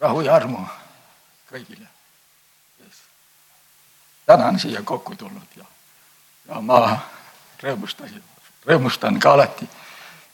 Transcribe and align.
rahu 0.00 0.20
ja 0.20 0.34
armu 0.34 0.66
kõigile, 1.50 1.86
kes 2.78 3.02
täna 4.26 4.46
on 4.52 4.60
siia 4.60 4.82
kokku 4.82 5.16
tulnud 5.16 5.56
ja, 5.56 5.64
ja 6.48 6.60
ma 6.60 6.80
rõõmustasin, 7.62 8.22
rõõmustan 8.66 9.20
ka 9.20 9.32
alati, 9.32 9.68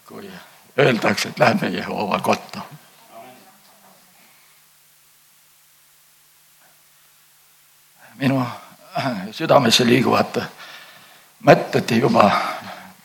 kui 0.07 0.31
öeldakse, 0.79 1.29
et 1.29 1.39
lähme 1.39 1.69
Jehova 1.69 2.19
kotta. 2.19 2.63
minu 8.23 8.45
südamesse 9.35 9.87
liiguvad 9.87 10.37
mõtted 11.43 11.91
juba 11.97 12.29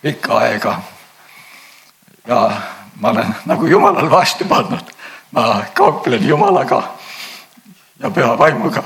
pikka 0.02 0.38
aega. 0.38 0.82
ja 2.28 2.62
ma 3.00 3.10
olen 3.10 3.36
nagu 3.46 3.66
Jumalal 3.66 4.10
vastu 4.12 4.46
pannud 4.46 4.97
ma 5.32 5.64
kauplen 5.74 6.28
Jumalaga 6.28 6.84
ja 8.00 8.10
püha 8.10 8.38
vaimuga. 8.38 8.84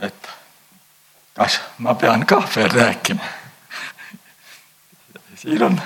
et 0.00 0.28
kas 1.34 1.60
ma 1.78 1.94
pean 1.94 2.26
ka 2.26 2.42
veel 2.56 2.70
rääkima? 2.70 3.24
siin 5.34 5.62
on 5.62 5.80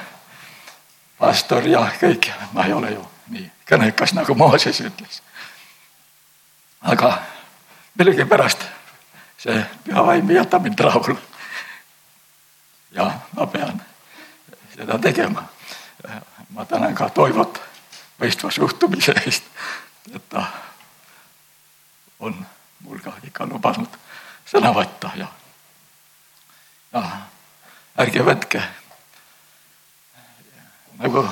pastor 1.18 1.66
ja 1.66 1.90
kõik, 2.00 2.30
ma 2.52 2.64
ei 2.64 2.72
ole 2.72 2.90
ju 2.90 3.06
nii 3.28 3.50
kõnekas 3.70 4.14
nagu 4.14 4.34
Mooses 4.34 4.80
ütles. 4.80 5.22
aga 6.80 7.18
millegipärast 7.98 8.64
see 9.38 9.64
püha 9.84 10.06
vaim 10.06 10.30
ei 10.30 10.36
jäta 10.36 10.58
mind 10.58 10.78
rahule. 10.78 11.18
ja 12.92 13.10
ma 13.36 13.46
pean 13.46 13.82
seda 14.74 14.98
tegema. 14.98 15.44
ma 16.50 16.64
tänan 16.64 16.94
ka 16.94 17.08
Toivot 17.08 17.69
mõistva 18.20 18.50
suhtumise 18.50 19.14
eest, 19.24 19.44
et 20.14 20.28
ta 20.28 20.44
on 22.20 22.46
mul 22.84 23.00
ka 23.00 23.12
ikka 23.24 23.46
lubanud 23.48 23.96
sõna 24.48 24.72
võtta 24.76 25.12
ja, 25.16 25.28
ja 26.92 27.04
ärge 28.00 28.24
võtke. 28.24 28.62
Nagu 31.00 31.24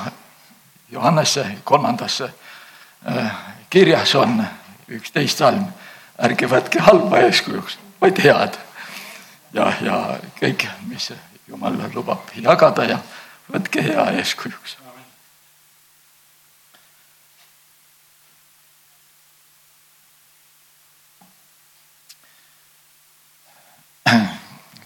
Johannese 0.89 1.45
kolmandasse 1.63 2.31
äh, 3.05 3.35
kirjas 3.69 4.15
on 4.17 4.41
üksteist 4.89 5.43
salm, 5.43 5.67
ärge 6.17 6.49
võtke 6.49 6.81
halba 6.81 7.21
eeskujuks, 7.27 7.77
vaid 8.01 8.21
head. 8.23 8.57
ja, 9.53 9.71
ja 9.81 9.99
kõik, 10.41 10.65
mis 10.89 11.11
Jumal 11.49 11.77
lubab 11.93 12.29
jagada 12.37 12.83
ja 12.85 12.99
võtke 13.49 13.81
hea 13.81 14.03
eeskujuks 14.21 14.77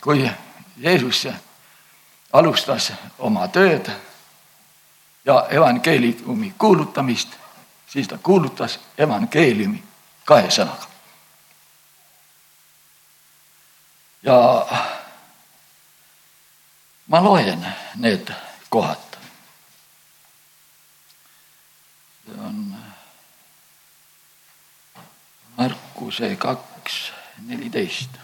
kui 0.03 0.31
Jeesus 0.77 1.27
alustas 2.33 2.91
oma 3.19 3.47
tööd 3.47 3.87
ja 5.25 5.45
evangeeliumi 5.49 6.53
kuulutamist, 6.57 7.29
siis 7.87 8.07
ta 8.07 8.17
kuulutas 8.17 8.79
evangeeliumi 8.97 9.83
kahe 10.25 10.49
sõnaga. 10.51 10.91
ja 14.23 14.35
ma 17.07 17.23
loen 17.23 17.65
need 17.95 18.33
kohad. 18.69 19.17
see 22.25 22.39
on 22.39 22.75
Markuse 25.57 26.35
kaks 26.35 27.11
neliteist 27.47 28.22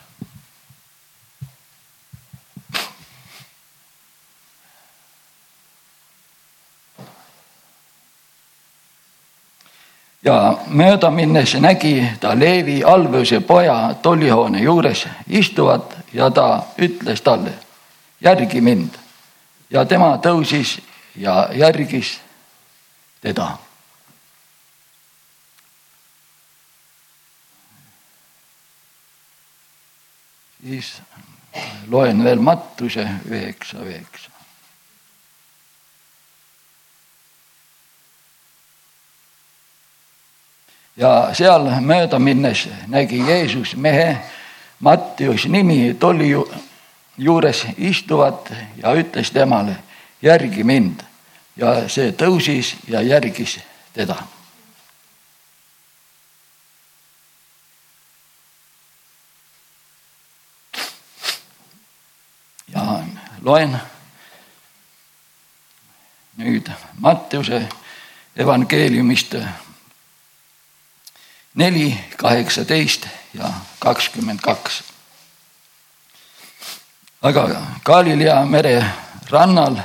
ja 10.30 10.58
mööda 10.68 11.10
minnes 11.12 11.56
nägi 11.58 11.96
ta 12.22 12.36
Leevi 12.38 12.84
Alveuse 12.86 13.42
poja 13.42 13.96
tollihoone 14.02 14.62
juures 14.62 15.08
istuvat 15.28 15.96
ja 16.14 16.30
ta 16.32 16.64
ütles 16.78 17.22
talle, 17.22 17.54
järgi 18.22 18.62
mind. 18.62 18.94
ja 19.70 19.86
tema 19.86 20.18
tõusis 20.18 20.80
ja 21.16 21.50
järgis 21.54 22.20
teda. 23.22 23.58
siis 30.60 31.02
loen 31.88 32.24
veel 32.24 32.40
Mattuse 32.40 33.08
üheksa, 33.26 33.80
üheksa. 33.80 34.39
Ja 41.00 41.30
seal 41.34 41.70
mööda 41.82 42.20
minnes 42.20 42.68
nägi 42.88 43.22
Jeesus 43.28 43.76
mehe 43.76 44.18
Mattius 44.80 45.46
nimi 45.48 45.94
tolli 46.00 46.32
juures 47.18 47.66
istuvat 47.78 48.52
ja 48.78 48.94
ütles 48.96 49.32
temale, 49.32 49.76
järgi 50.22 50.64
mind. 50.64 51.04
ja 51.60 51.90
see 51.92 52.12
tõusis 52.12 52.76
ja 52.88 53.02
järgis 53.02 53.60
teda. 53.94 54.16
ja 62.68 63.04
loen 63.42 63.80
nüüd 66.38 66.72
Mattiuse 67.00 67.68
evangeeliumist 68.36 69.36
neli, 71.60 72.00
kaheksateist 72.18 73.08
ja 73.34 73.52
kakskümmend 73.80 74.40
kaks. 74.42 74.84
aga 77.22 77.50
Galilea 77.84 78.46
mere 78.46 78.86
rannal 79.30 79.76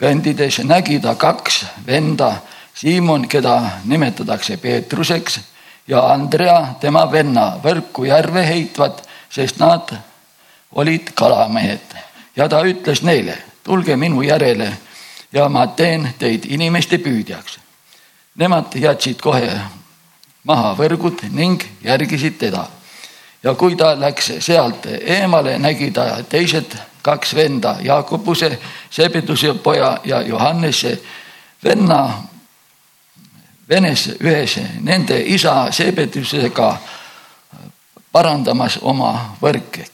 kõndides 0.00 0.62
nägi 0.64 1.00
ta 1.00 1.14
kaks 1.14 1.64
venda, 1.86 2.36
Siimon, 2.74 3.28
keda 3.28 3.60
nimetatakse 3.84 4.56
Peetruseks 4.56 5.38
ja 5.86 6.00
Andrea, 6.12 6.74
tema 6.80 7.04
venna, 7.12 7.60
võrku 7.62 8.08
järve 8.08 8.42
heitvat, 8.46 9.04
sest 9.30 9.60
nad 9.62 9.92
olid 10.72 11.12
kalamehed 11.14 11.94
ja 12.36 12.48
ta 12.48 12.64
ütles 12.66 13.04
neile, 13.06 13.36
tulge 13.62 13.96
minu 13.96 14.22
järele 14.22 14.72
ja 15.32 15.48
ma 15.48 15.66
teen 15.66 16.14
teid 16.18 16.48
inimeste 16.48 16.98
püüdjaks. 16.98 17.60
Nemad 18.34 18.74
jätsid 18.74 19.20
kohe 19.22 19.52
maha 20.44 20.74
võrgud 20.78 21.24
ning 21.32 21.62
järgisid 21.84 22.38
teda. 22.38 22.66
ja 23.42 23.54
kui 23.54 23.76
ta 23.76 23.94
läks 24.00 24.32
sealt 24.40 24.86
eemale, 24.86 25.58
nägi 25.58 25.90
ta 25.90 26.22
teised 26.28 26.76
kaks 27.02 27.34
venda, 27.34 27.76
Jaakobuse, 27.82 28.58
Sebeduse 28.90 29.54
poja 29.54 29.98
ja 30.04 30.22
Johannese 30.22 31.00
venna, 31.64 32.22
venes 33.68 34.08
ühes 34.20 34.58
nende 34.80 35.20
isa 35.20 35.72
Sebedusega 35.72 36.76
parandamas 38.12 38.78
oma 38.82 39.36
võrke 39.42 39.88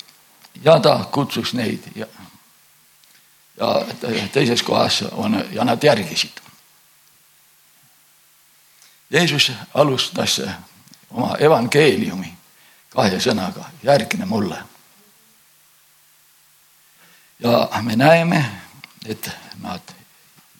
ja 0.64 0.78
ta 0.80 0.98
kutsus 1.10 1.54
neid 1.54 1.82
ja, 1.96 2.06
ja 3.58 3.74
teises 4.32 4.62
kohas 4.62 5.02
on 5.12 5.44
ja 5.52 5.64
nad 5.64 5.82
järgisid 5.82 6.49
Jeesus 9.10 9.52
alustas 9.74 10.40
oma 11.10 11.36
evangeeliumi 11.38 12.36
kahe 12.90 13.18
sõnaga, 13.22 13.64
järgne 13.82 14.26
mulle. 14.26 14.58
ja 17.40 17.68
me 17.82 17.96
näeme, 17.96 18.44
et 19.06 19.30
nad 19.60 19.94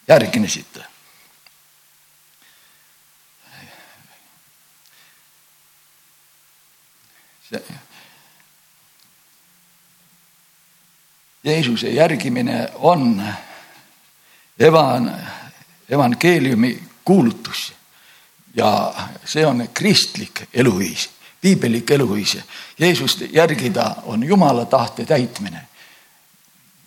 järgnesid. 0.08 0.80
Jeesuse 11.44 11.88
järgimine 11.88 12.68
on 12.74 13.24
evan-, 14.58 15.26
evangeeliumi 15.88 16.82
kuulutus 17.04 17.79
ja 18.54 18.94
see 19.24 19.46
on 19.46 19.68
kristlik 19.74 20.42
eluviis, 20.54 21.10
piibellik 21.40 21.90
eluviis. 21.90 22.38
Jeesust 22.78 23.22
järgida 23.32 23.96
on 24.04 24.24
Jumala 24.24 24.64
tahte 24.64 25.04
täitmine. 25.04 25.66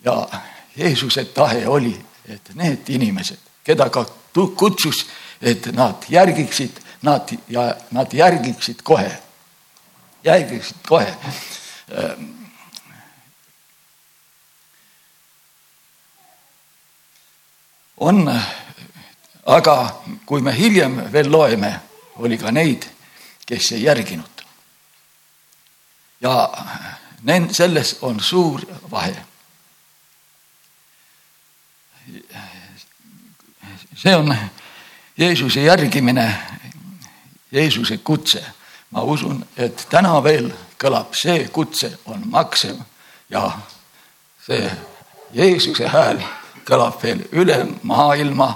ja 0.06 0.28
Jeesuse 0.76 1.26
tahe 1.26 1.68
oli, 1.68 2.06
et 2.28 2.50
need 2.54 2.90
inimesed, 2.90 3.38
keda 3.64 3.90
ka 3.90 4.06
kutsus, 4.34 5.06
et 5.42 5.66
nad 5.66 6.06
järgiksid, 6.10 6.80
nad 7.02 7.30
ja 7.50 7.76
nad 7.92 8.14
järgiksid 8.14 8.82
kohe, 8.84 9.12
järgiksid 10.24 10.78
kohe. 10.88 11.16
on, 17.98 18.42
aga 19.46 20.02
kui 20.26 20.42
me 20.42 20.54
hiljem 20.56 21.12
veel 21.12 21.32
loeme, 21.32 21.74
oli 22.16 22.38
ka 22.38 22.52
neid, 22.52 22.86
kes 23.46 23.72
ei 23.72 23.84
järginud. 23.84 24.44
ja 26.22 26.50
nend-, 27.24 27.54
selles 27.54 27.98
on 28.02 28.20
suur 28.20 28.62
vahe. 28.92 29.16
see 33.96 34.16
on 34.16 34.36
Jeesuse 35.18 35.62
järgimine, 35.62 36.40
Jeesuse 37.52 37.98
kutse. 37.98 38.46
ma 38.92 39.02
usun, 39.02 39.46
et 39.58 39.88
täna 39.90 40.24
veel 40.24 40.54
kõlab 40.78 41.16
see 41.18 41.48
kutse 41.48 41.98
on 42.06 42.22
maksev 42.30 42.78
ja 43.30 43.52
see 44.46 44.72
Jeesuse 45.34 45.88
hääl 45.88 46.22
kõlab 46.68 47.00
veel 47.04 47.24
üle 47.32 47.58
maailma 47.84 48.54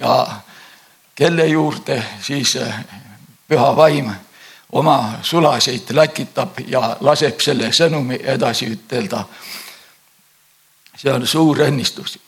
ja 0.00 0.40
kelle 1.14 1.46
juurde 1.46 2.02
siis 2.22 2.58
püha 3.48 3.76
vaim 3.76 4.10
oma 4.72 5.18
sulaseid 5.22 5.90
läkitab 5.90 6.58
ja 6.66 6.96
laseb 7.00 7.40
selle 7.40 7.72
sõnumi 7.72 8.20
edasi 8.22 8.70
ütelda. 8.72 9.24
see 10.98 11.12
on 11.12 11.26
suur 11.26 11.58
õnnistus 11.62 12.18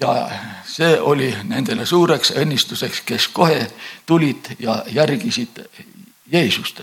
ja 0.00 0.30
see 0.66 1.00
oli 1.00 1.34
nendele 1.44 1.86
suureks 1.86 2.30
õnnistuseks, 2.30 3.02
kes 3.04 3.28
kohe 3.28 3.70
tulid 4.06 4.54
ja 4.58 4.84
järgisid 4.86 5.64
Jeesust. 6.32 6.80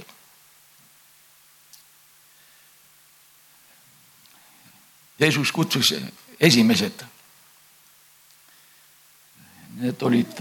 Jeesus 5.20 5.52
kutsus 5.52 5.94
esimesed. 6.40 7.06
Need 9.76 10.02
olid 10.02 10.40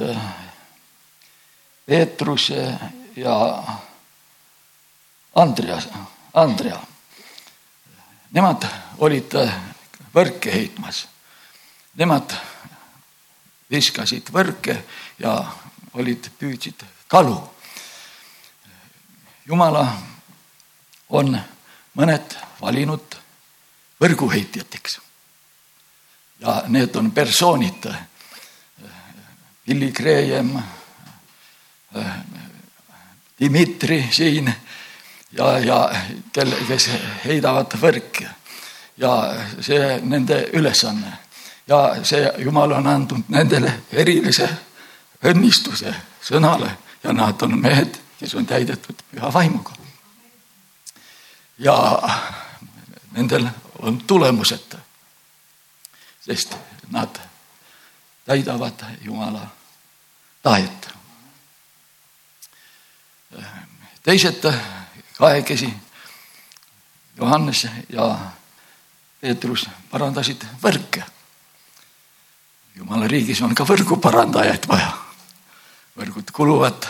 Peetrus 1.86 2.52
ja 3.16 3.64
Andreas, 5.34 5.88
Andrea. 6.34 6.78
Nemad 8.30 8.66
olid 9.02 9.34
võrke 10.14 10.52
heitmas. 10.54 11.04
Nemad 11.98 12.34
viskasid 13.70 14.30
võrke 14.34 14.76
ja 15.18 15.34
olid, 15.94 16.30
püüdsid 16.38 16.84
kalu. 17.08 17.36
jumala 19.46 19.84
on 21.08 21.34
mõned 21.94 22.36
valinud 22.60 23.16
võrguheitjateks. 24.00 25.00
ja 26.40 26.62
need 26.68 26.96
on 26.96 27.10
persoonid. 27.10 27.86
Billy 29.66 29.92
Graham, 29.92 30.62
Dmitri 33.40 34.08
siin 34.10 34.54
ja, 35.32 35.58
ja 35.58 35.90
kelle, 36.32 36.56
kes 36.68 36.88
heidavad 37.24 37.76
võrke. 37.80 38.28
Ja 38.96 39.10
see 39.60 39.98
nende 40.02 40.44
ülesanne. 40.52 41.18
Ja 41.66 41.96
see 42.04 42.28
Jumal 42.44 42.76
on 42.76 42.86
andnud 42.86 43.30
nendele 43.32 43.72
erilise 43.92 44.48
õnnistuse 45.24 45.94
sõnale. 46.22 46.70
Ja 47.04 47.12
nad 47.12 47.42
on 47.42 47.58
mehed, 47.60 47.98
kes 48.20 48.34
on 48.34 48.46
täidetud 48.46 49.02
püha 49.10 49.32
vaimuga. 49.32 49.72
ja 51.58 52.02
nendel 53.12 53.46
on 53.78 54.00
tulemused, 54.06 54.74
sest 56.20 56.56
nad 56.90 57.20
täidavad 58.24 58.84
Jumala 59.00 59.46
tahet. 60.42 60.88
teised 64.02 64.52
kahekesi, 65.18 65.74
Johannes 67.16 67.66
ja 67.88 68.18
Peetrus 69.20 69.68
parandasid 69.90 70.46
võrke 70.62 71.04
jumala 72.76 73.08
riigis 73.08 73.42
on 73.42 73.54
ka 73.54 73.64
võrguparandajaid 73.64 74.68
vaja. 74.68 74.92
võrgud 75.96 76.30
kuluvad 76.32 76.86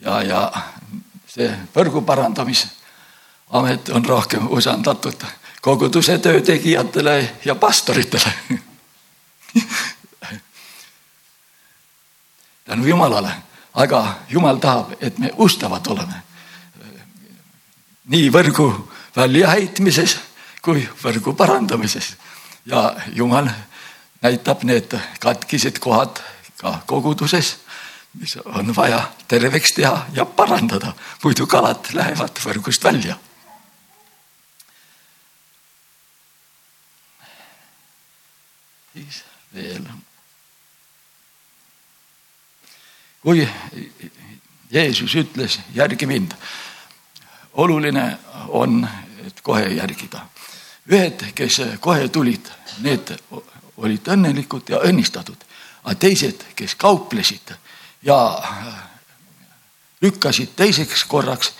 ja, 0.00 0.22
ja 0.22 0.40
see 1.28 1.50
võrgu 1.74 2.00
parandamisamet 2.06 3.92
on 3.92 4.04
rohkem 4.04 4.48
usaldatud 4.50 5.26
koguduse 5.60 6.18
töö 6.18 6.40
tegijatele 6.40 7.16
ja 7.44 7.54
pastoritele 7.54 8.32
tänu 12.66 12.86
Jumalale, 12.86 13.32
aga 13.74 14.16
Jumal 14.28 14.56
tahab, 14.56 14.92
et 15.00 15.18
me 15.18 15.30
ustavad 15.38 15.86
oleme. 15.86 16.22
nii 18.06 18.30
võrgu 18.30 18.68
väljaheitmises 19.16 20.16
kui 20.62 20.84
võrgu 21.02 21.34
parandamises 21.34 22.14
ja 22.66 22.94
Jumal 23.14 23.48
näitab 24.22 24.62
need 24.62 24.94
katkised 25.20 25.78
kohad 25.82 26.22
ka 26.56 26.78
koguduses, 26.86 27.56
mis 28.14 28.36
on 28.44 28.74
vaja 28.76 29.00
terveks 29.28 29.74
teha 29.76 30.06
ja 30.14 30.24
parandada, 30.24 30.94
muidu 31.24 31.46
kalad 31.46 31.92
lähevad 31.92 32.42
võrgust 32.44 32.84
välja. 32.84 33.18
siis 38.96 39.24
veel. 39.54 40.05
Kui 43.26 43.48
Jeesus 44.70 45.14
ütles, 45.18 45.58
järgi 45.74 46.06
mind, 46.06 46.30
oluline 47.58 48.18
on, 48.48 48.88
et 49.26 49.40
kohe 49.42 49.64
järgida. 49.66 50.20
ühed, 50.86 51.24
kes 51.34 51.56
kohe 51.82 52.08
tulid, 52.08 52.46
need 52.86 53.10
olid 53.82 54.06
õnnelikud 54.14 54.70
ja 54.70 54.78
õnnistatud, 54.86 55.42
aga 55.82 55.94
teised, 55.98 56.44
kes 56.54 56.74
kauplesid 56.78 57.50
ja 58.06 58.18
lükkasid 60.00 60.54
teiseks 60.56 61.04
korraks, 61.04 61.50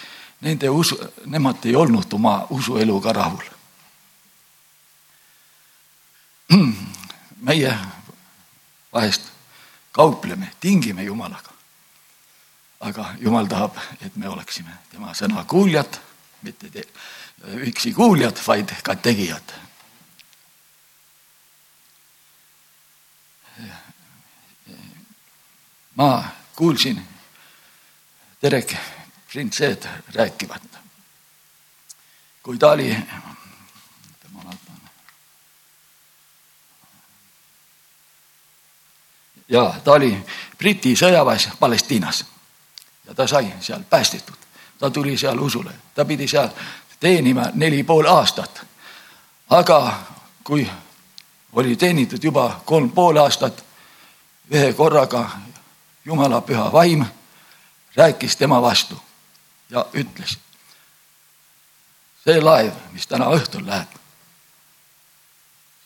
nende 0.40 0.70
usu, 0.70 0.94
nemad 1.26 1.66
ei 1.66 1.74
olnud 1.76 2.12
oma 2.12 2.46
usueluga 2.50 3.12
rahul. 3.12 3.42
meie 7.50 7.74
vahest 8.92 9.34
kaupleme, 9.96 10.52
tingime 10.60 11.02
Jumalaga. 11.02 11.55
Aga 12.80 13.14
Jumal 13.20 13.46
tahab, 13.46 13.76
et 14.00 14.16
me 14.16 14.28
oleksime 14.28 14.72
tema 14.90 15.14
sõna 15.16 15.44
kuuljad, 15.48 15.98
mitte 16.42 16.84
üksi 17.66 17.92
kuuljad, 17.96 18.40
vaid 18.46 18.72
ka 18.82 18.96
tegijad. 18.96 19.54
Ma 25.96 26.24
kuulsin 26.56 27.00
Derek 28.42 28.76
Printsed 29.32 29.88
rääkivat, 30.14 30.62
kui 32.42 32.58
ta 32.58 32.70
oli, 32.76 32.90
ja 39.48 39.64
ta 39.84 39.92
oli 39.92 40.12
Briti 40.58 40.92
sõjaväes 40.96 41.48
Palestiinas 41.58 42.24
ja 43.06 43.14
ta 43.14 43.26
sai 43.26 43.52
seal 43.60 43.82
päästetud, 43.90 44.36
ta 44.78 44.90
tuli 44.90 45.18
seal 45.18 45.38
usule, 45.38 45.70
ta 45.94 46.04
pidi 46.04 46.28
seal 46.28 46.48
teenima 47.00 47.50
neli 47.54 47.82
pool 47.82 48.06
aastat. 48.06 48.66
aga 49.50 49.98
kui 50.44 50.70
oli 51.52 51.76
teenitud 51.76 52.24
juba 52.24 52.60
kolm 52.64 52.90
pool 52.90 53.16
aastat, 53.16 53.64
ühe 54.50 54.72
korraga 54.72 55.30
Jumala 56.04 56.40
püha 56.40 56.72
vaim 56.72 57.04
rääkis 57.96 58.36
tema 58.36 58.62
vastu 58.62 59.02
ja 59.70 59.86
ütles. 59.94 60.38
see 62.24 62.40
laev, 62.40 62.72
mis 62.92 63.06
täna 63.06 63.26
õhtul 63.30 63.66
läheb, 63.66 63.88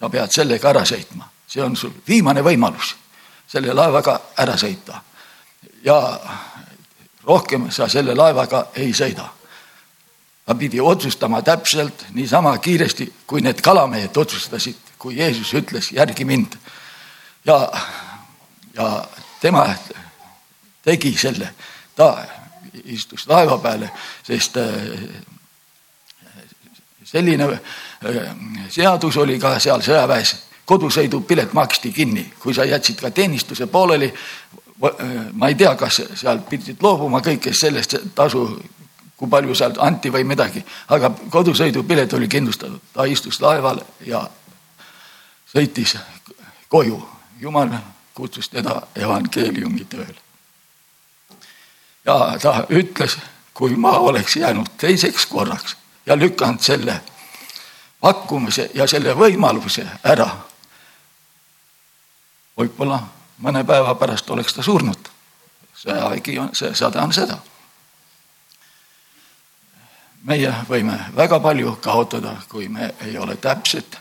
sa 0.01 0.09
pead 0.09 0.33
sellega 0.33 0.69
ära 0.69 0.85
sõitma, 0.85 1.29
see 1.47 1.63
on 1.63 1.77
sul 1.77 1.93
viimane 2.09 2.41
võimalus 2.45 2.97
selle 3.47 3.75
laevaga 3.75 4.21
ära 4.37 4.57
sõita. 4.57 5.01
ja 5.85 6.21
rohkem 7.31 7.69
sa 7.71 7.89
selle 7.89 8.15
laevaga 8.19 8.67
ei 8.75 8.91
sõida. 8.97 9.29
ta 10.47 10.55
pidi 10.59 10.81
otsustama 10.81 11.43
täpselt 11.47 12.07
niisama 12.15 12.57
kiiresti, 12.59 13.07
kui 13.27 13.41
need 13.41 13.61
kalamehed 13.63 14.17
otsustasid, 14.17 14.77
kui 14.99 15.19
Jeesus 15.19 15.55
ütles, 15.55 15.93
järgi 15.93 16.25
mind. 16.25 16.59
ja, 17.45 17.73
ja 18.75 19.05
tema 19.41 19.69
tegi 20.83 21.15
selle, 21.19 21.55
ta 21.97 22.17
istus 22.85 23.27
laeva 23.29 23.59
peale, 23.59 23.91
sest 24.27 24.59
selline 27.05 27.49
seadus 28.71 29.17
oli 29.17 29.39
ka 29.39 29.59
seal 29.61 29.83
sõjaväes, 29.83 30.35
kodusõidupilet 30.71 31.53
maksti 31.57 31.93
kinni, 31.93 32.29
kui 32.39 32.55
sa 32.55 32.65
jätsid 32.65 33.01
ka 33.03 33.11
teenistuse 33.11 33.67
pooleli. 33.67 34.13
Ma 35.33 35.49
ei 35.49 35.55
tea, 35.55 35.75
kas 35.77 36.03
sealt 36.15 36.49
pidid 36.49 36.81
loobuma 36.83 37.21
kõikest 37.21 37.61
sellest 37.61 37.97
tasu, 38.15 38.45
kui 39.17 39.29
palju 39.29 39.55
sealt 39.55 39.79
anti 39.85 40.13
või 40.13 40.25
midagi, 40.25 40.63
aga 40.89 41.11
kodusõidupilet 41.31 42.13
oli 42.17 42.29
kindlustatud, 42.29 42.81
ta 42.95 43.05
istus 43.05 43.41
laeval 43.41 43.83
ja 44.07 44.25
sõitis 45.53 45.97
koju. 46.69 47.09
jumal 47.41 47.69
kutsus 48.15 48.49
teda 48.49 48.83
evangeeliumi 48.97 49.85
tööle. 49.85 50.17
ja 52.05 52.37
ta 52.43 52.67
ütles, 52.69 53.19
kui 53.55 53.77
ma 53.77 53.99
oleks 53.99 54.37
jäänud 54.37 54.67
teiseks 54.77 55.27
korraks 55.27 55.77
ja 56.07 56.17
lükanud 56.17 56.61
selle 56.61 57.01
pakkumise 58.01 58.71
ja 58.75 58.87
selle 58.87 59.15
võimaluse 59.15 59.87
ära. 60.05 60.31
võib-olla 62.57 63.20
mõne 63.41 63.65
päeva 63.65 63.95
pärast 63.95 64.31
oleks 64.31 64.55
ta 64.55 64.63
surnud. 64.63 65.09
sõjavägi 65.81 66.39
on, 66.39 66.51
see 66.53 66.75
sõda 66.75 67.03
on 67.03 67.13
seda. 67.13 67.39
meie 70.23 70.53
võime 70.69 70.99
väga 71.17 71.41
palju 71.41 71.79
kaotada, 71.81 72.37
kui 72.49 72.69
me 72.69 72.95
ei 73.01 73.19
ole 73.19 73.37
täpsed 73.37 73.97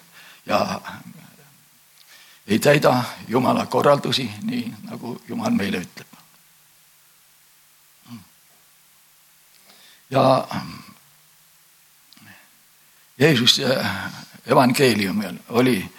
ja 0.46 0.82
ei 2.48 2.60
täida 2.60 3.04
Jumala 3.28 3.66
korraldusi, 3.66 4.32
nii 4.44 4.74
nagu 4.84 5.22
Jumal 5.28 5.52
meile 5.52 5.78
ütleb. 5.78 6.08
ja 10.10 10.48
Jeesus 13.20 13.62
evangeeliumil 14.48 15.38
oli, 15.50 15.92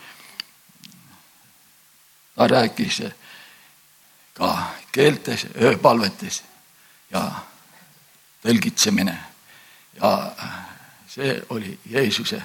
ta 2.35 2.47
rääkis 2.47 3.03
ka 4.41 4.51
keeltes, 4.93 5.47
ööpalvetes 5.61 6.43
ja 7.11 7.23
tõlgitsemine. 8.43 9.17
ja 10.01 10.33
see 11.09 11.43
oli 11.51 11.79
Jeesuse 11.91 12.43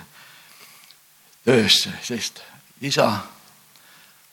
töös, 1.46 1.90
sest 2.04 2.42
isa 2.82 3.20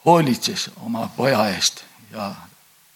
hoolitses 0.04 0.70
oma 0.80 1.06
poja 1.16 1.44
eest 1.48 1.84
ja 2.10 2.34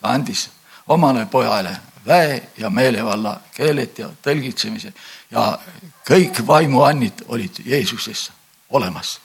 ta 0.01 0.09
andis 0.09 0.49
omale 0.89 1.27
pojale 1.27 1.77
väe 2.07 2.43
ja 2.57 2.71
meelevalla 2.71 3.41
keeled 3.55 3.99
ja 3.99 4.09
tõlgitsemise 4.23 4.93
ja 5.31 5.59
kõik 6.09 6.43
vaimuannid 6.47 7.23
olid 7.29 7.63
Jeesuses 7.65 8.31
olemas. 8.71 9.21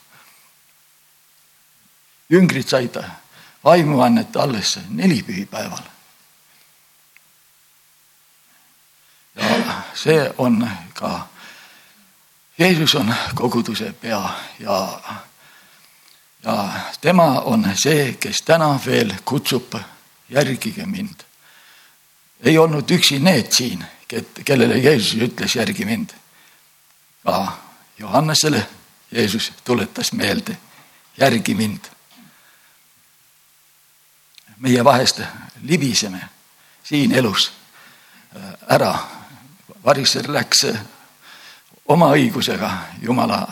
jüngrid 2.30 2.68
said 2.68 3.04
vaimuannet 3.64 4.36
alles 4.36 4.80
nelipühipäeval. 4.90 5.84
ja 9.36 9.82
see 9.94 10.34
on 10.38 10.70
ka, 10.94 11.28
Jeesus 12.58 12.96
on 12.96 13.16
koguduse 13.36 13.94
pea 13.94 14.30
ja, 14.60 15.02
ja 16.44 16.70
tema 17.02 17.42
on 17.42 17.72
see, 17.76 18.14
kes 18.14 18.42
täna 18.42 18.80
veel 18.86 19.14
kutsub, 19.26 19.76
järgige 20.30 20.86
mind 20.86 21.32
ei 22.44 22.58
olnud 22.58 22.90
üksi 22.92 23.20
need 23.20 23.52
siin, 23.52 23.86
kellele 24.46 24.78
Jeesus 24.78 25.14
ütles, 25.22 25.56
järgi 25.56 25.86
mind. 25.86 26.10
ka 27.24 27.58
Johannesele 27.98 28.68
Jeesus 29.12 29.52
tuletas 29.64 30.14
meelde, 30.14 30.58
järgi 31.18 31.56
mind. 31.56 31.86
Meie 34.62 34.84
vahest 34.84 35.22
libiseme 35.62 36.22
siin 36.84 37.12
elus 37.12 37.52
äh, 38.36 38.54
ära. 38.70 38.96
variser 39.86 40.28
läks 40.30 40.66
oma 41.90 42.12
õigusega 42.14 42.72
Jumala 43.02 43.48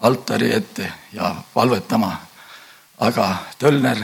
altari 0.00 0.54
ette 0.54 0.92
ja 1.12 1.34
palvetama, 1.54 2.16
aga 2.98 3.36
Tölner 3.58 4.00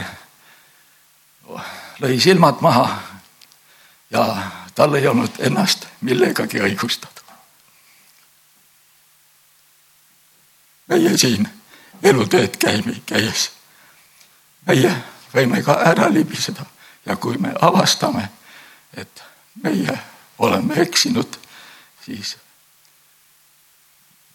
lõi 2.01 2.19
silmad 2.21 2.61
maha 2.61 3.01
ja 4.11 4.25
tal 4.75 4.93
ei 4.95 5.07
olnud 5.07 5.39
ennast 5.39 5.87
millegagi 6.01 6.61
õigustada. 6.61 7.21
meie 10.87 11.17
siin 11.17 11.47
eluteed 12.03 12.57
käime, 12.59 12.97
käies, 13.05 13.51
meie 14.67 14.91
võime 15.33 15.63
ka 15.63 15.79
ära 15.85 16.09
libiseda 16.13 16.65
ja 17.05 17.15
kui 17.15 17.37
me 17.37 17.53
avastame, 17.61 18.29
et 18.93 19.23
meie 19.63 19.97
oleme 20.37 20.81
eksinud, 20.81 21.37
siis 22.05 22.37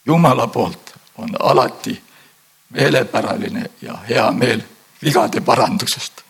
Jumala 0.07 0.47
poolt 0.47 0.95
on 1.19 1.33
alati 1.41 2.03
meelepäraline 2.71 3.71
ja 3.83 3.97
hea 4.09 4.31
meel 4.31 4.63
vigade 5.03 5.41
parandusest, 5.41 6.23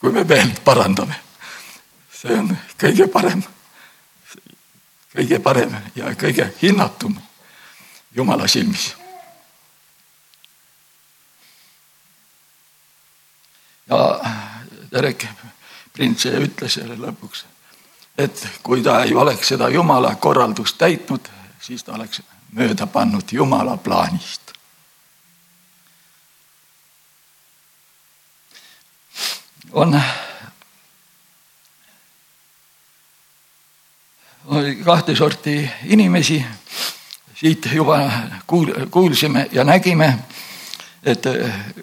kui 0.00 0.12
me 0.12 0.28
veel 0.28 0.54
parandame 0.64 1.20
see 2.22 2.38
on 2.38 2.52
kõige 2.78 3.08
parem, 3.10 3.42
kõige 5.14 5.38
parem 5.42 5.74
ja 5.98 6.14
kõige 6.18 6.52
hinnatum 6.62 7.16
Jumala 8.14 8.46
silmis. 8.48 8.92
Ja 13.92 14.20
Terek 14.90 15.26
Printse 15.92 16.30
ütles 16.40 16.78
selle 16.78 16.96
lõpuks, 16.96 17.44
et 18.18 18.46
kui 18.64 18.82
ta 18.84 19.02
ei 19.04 19.14
oleks 19.14 19.52
seda 19.52 19.68
Jumala 19.68 20.14
korraldust 20.16 20.78
täitnud, 20.80 21.28
siis 21.60 21.84
ta 21.84 21.96
oleks 21.98 22.22
mööda 22.56 22.86
pannud 22.86 23.32
Jumala 23.32 23.76
plaanist. 23.76 24.40
on 29.72 29.96
kahte 34.84 35.16
sorti 35.16 35.70
inimesi. 35.84 36.44
siit 37.34 37.68
juba 37.72 38.10
kuul-, 38.46 38.86
kuulsime 38.90 39.48
ja 39.52 39.64
nägime, 39.64 40.18
et 41.02 41.26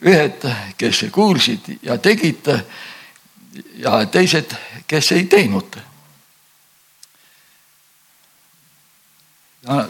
ühed, 0.02 0.46
kes 0.78 1.06
kuulsid 1.12 1.80
ja 1.84 1.98
tegid 1.98 2.48
ja 3.78 4.06
teised, 4.06 4.56
kes 4.88 5.12
ei 5.12 5.26
teinud. 5.26 5.78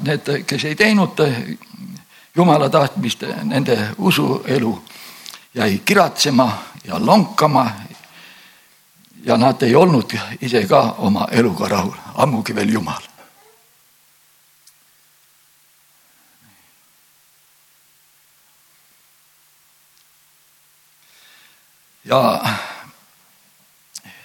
need, 0.01 0.43
kes 0.45 0.65
ei 0.65 0.75
teinud 0.75 1.21
jumala 2.36 2.69
tahtmist, 2.69 3.24
nende 3.43 3.77
usuelu 3.98 4.83
jäi 5.53 5.81
kiratsema 5.86 6.63
ja 6.83 7.05
lonkama 7.05 7.71
ja 9.25 9.38
nad 9.38 9.62
ei 9.62 9.75
olnud 9.75 10.13
ise 10.41 10.63
ka 10.67 10.95
oma 10.98 11.27
eluga 11.31 11.67
rahul, 11.67 11.95
ammugi 12.15 12.55
veel 12.55 12.69
Jumal. 12.69 13.09
Ja 22.10 22.22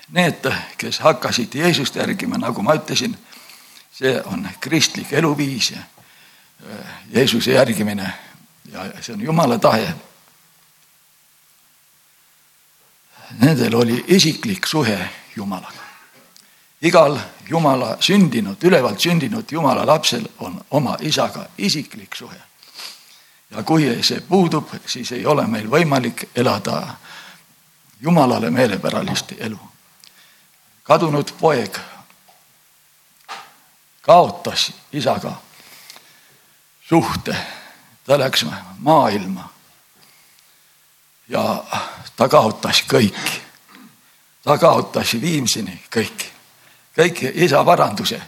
need, 0.09 0.49
kes 0.79 1.01
hakkasid 1.05 1.55
Jeesust 1.55 1.97
järgima, 1.97 2.39
nagu 2.41 2.63
ma 2.63 2.75
ütlesin, 2.75 3.17
see 3.93 4.17
on 4.25 4.49
kristlik 4.61 5.13
eluviis, 5.13 5.75
Jeesuse 7.13 7.53
järgimine 7.53 8.09
ja 8.73 8.89
see 9.01 9.15
on 9.15 9.21
Jumala 9.21 9.59
tahe 9.59 9.93
nendel 13.39 13.75
oli 13.75 14.05
isiklik 14.09 14.67
suhe 14.67 15.11
Jumalaga. 15.37 15.85
igal 16.83 17.19
Jumala 17.49 17.97
sündinud, 18.01 18.57
ülevalt 18.63 19.01
sündinud 19.01 19.53
Jumala 19.53 19.87
lapsel 19.87 20.25
on 20.39 20.65
oma 20.71 20.97
isaga 21.01 21.47
isiklik 21.59 22.15
suhe. 22.15 22.41
ja 23.51 23.63
kui 23.63 24.03
see 24.03 24.21
puudub, 24.21 24.69
siis 24.87 25.13
ei 25.13 25.27
ole 25.27 25.47
meil 25.47 25.71
võimalik 25.71 26.29
elada 26.35 26.97
Jumalale 28.01 28.51
meelepäralist 28.51 29.33
elu. 29.39 29.59
kadunud 30.83 31.33
poeg 31.41 31.79
kaotas 34.03 34.73
isaga 34.93 35.33
suhte, 36.89 37.37
ta 38.05 38.19
läks 38.19 38.47
maailma 38.79 39.49
ja 41.29 41.65
ta 42.17 42.29
kaotas 42.29 42.85
kõik. 42.93 43.31
ta 44.43 44.59
kaotas 44.59 45.15
viimsini 45.21 45.83
kõik. 45.97 46.25
kõik 46.97 47.31
isa 47.35 47.67
varanduse, 47.67 48.21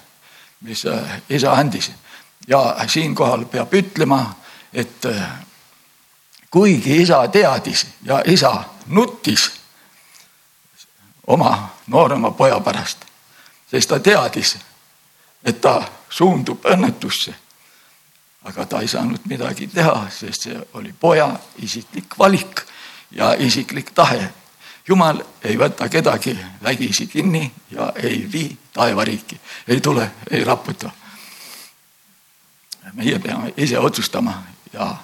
mis 0.61 0.87
äh, 0.87 1.23
isa 1.29 1.53
andis. 1.53 1.91
ja 2.49 2.77
siinkohal 2.87 3.45
peab 3.45 3.75
ütlema, 3.75 4.35
et 4.73 5.05
äh, 5.05 5.29
kuigi 6.51 7.03
isa 7.03 7.29
teadis 7.29 7.87
ja 8.03 8.23
isa 8.27 8.65
nuttis 8.87 9.51
oma 11.27 11.69
noorema 11.87 12.31
poja 12.31 12.61
pärast, 12.61 12.99
sest 13.71 13.89
ta 13.89 14.01
teadis, 14.01 14.57
et 15.45 15.61
ta 15.61 15.83
suundub 16.11 16.65
õnnetusse. 16.65 17.35
aga 18.47 18.67
ta 18.67 18.81
ei 18.81 18.89
saanud 18.89 19.25
midagi 19.27 19.67
teha, 19.67 20.07
sest 20.11 20.43
see 20.43 20.59
oli 20.79 20.93
poja 21.01 21.33
isiklik 21.59 22.19
valik 22.19 22.63
ja 23.11 23.35
isiklik 23.39 23.91
tahe. 23.91 24.33
jumal 24.89 25.23
ei 25.45 25.57
võta 25.59 25.89
kedagi 25.89 26.39
vägisi 26.63 27.07
kinni 27.07 27.53
ja 27.71 27.93
ei 27.97 28.29
vii 28.33 28.59
taevariiki, 28.73 29.41
ei 29.69 29.81
tule, 29.81 30.11
ei 30.31 30.45
raputa. 30.45 30.91
meie 32.93 33.19
peame 33.19 33.53
ise 33.57 33.79
otsustama 33.79 34.43
ja 34.73 34.97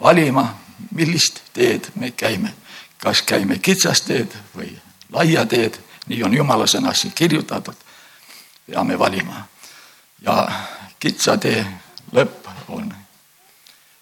valima, 0.00 0.58
millist 0.90 1.42
teed 1.52 1.90
me 1.94 2.10
käime. 2.10 2.54
Kas 3.02 3.22
käime 3.26 3.58
kitsast 3.58 4.06
teed 4.06 4.34
või 4.56 4.70
laia 5.12 5.46
teed, 5.46 5.78
nii 6.06 6.22
on 6.24 6.34
jumala 6.34 6.66
sõnas 6.66 7.06
kirjutatud. 7.14 7.74
peame 8.66 8.98
valima 8.98 9.46
ja 10.20 10.48
kitsa 10.98 11.36
tee 11.36 11.66
lõpp 12.14 12.46
on 12.68 12.94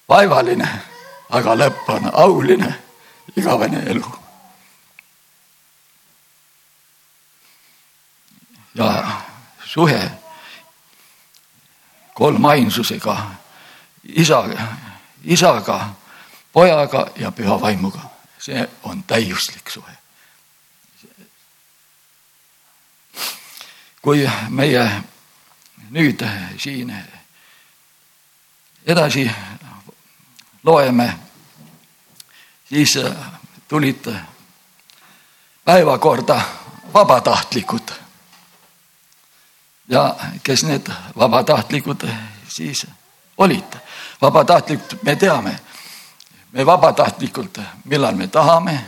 vaevaline, 0.09 0.69
aga 1.31 1.55
lõpp 1.57 1.89
on 1.89 2.11
auline, 2.13 2.75
igavene 3.37 3.83
elu. 3.91 4.05
ja 8.75 9.21
suhe 9.65 10.11
kolmainsusega, 12.15 13.17
isaga, 14.05 14.69
isaga, 15.25 15.89
pojaga 16.53 17.07
ja 17.17 17.33
püha 17.33 17.61
vaimuga, 17.61 18.10
see 18.41 18.69
on 18.83 19.05
täiuslik 19.05 19.71
suhe. 19.71 19.93
kui 24.03 24.31
meie 24.49 25.03
nüüd 25.91 26.23
siin 26.57 26.95
edasi 28.87 29.31
loeme, 30.65 31.19
siis 32.69 32.99
tulid 33.69 34.09
päevakorda 35.65 36.41
vabatahtlikud. 36.95 37.91
ja 39.89 40.17
kes 40.43 40.65
need 40.65 40.91
vabatahtlikud 41.19 42.09
siis 42.49 42.87
olid? 43.37 43.77
vabatahtlikud, 44.23 44.99
me 45.03 45.17
teame, 45.17 45.61
me 46.53 46.67
vabatahtlikult, 46.67 47.61
millal 47.85 48.15
me 48.15 48.27
tahame, 48.27 48.81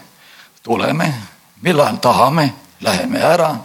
tuleme, 0.63 1.15
millal 1.63 1.97
tahame, 1.97 2.53
läheme 2.81 3.19
ära 3.19 3.57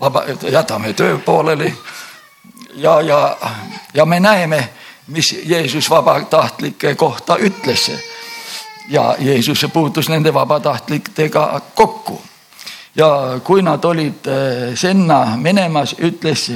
vaba, 0.00 0.22
jätame 0.50 0.92
töö 0.92 1.18
pooleli 1.18 1.76
ja, 2.74 3.00
ja, 3.00 3.36
ja 3.94 4.04
me 4.04 4.20
näeme, 4.20 4.68
mis 5.06 5.38
Jeesus 5.44 5.90
vabatahtlike 5.90 6.94
kohta 6.94 7.36
ütles. 7.36 7.92
ja 8.88 9.16
Jeesus 9.18 9.66
puutus 9.72 10.08
nende 10.08 10.34
vabatahtlikega 10.34 11.60
kokku. 11.74 12.22
ja 12.94 13.40
kui 13.44 13.62
nad 13.62 13.84
olid 13.84 14.26
eh, 14.26 14.74
sinna 14.74 15.36
minemas, 15.36 15.96
ütles 15.98 16.52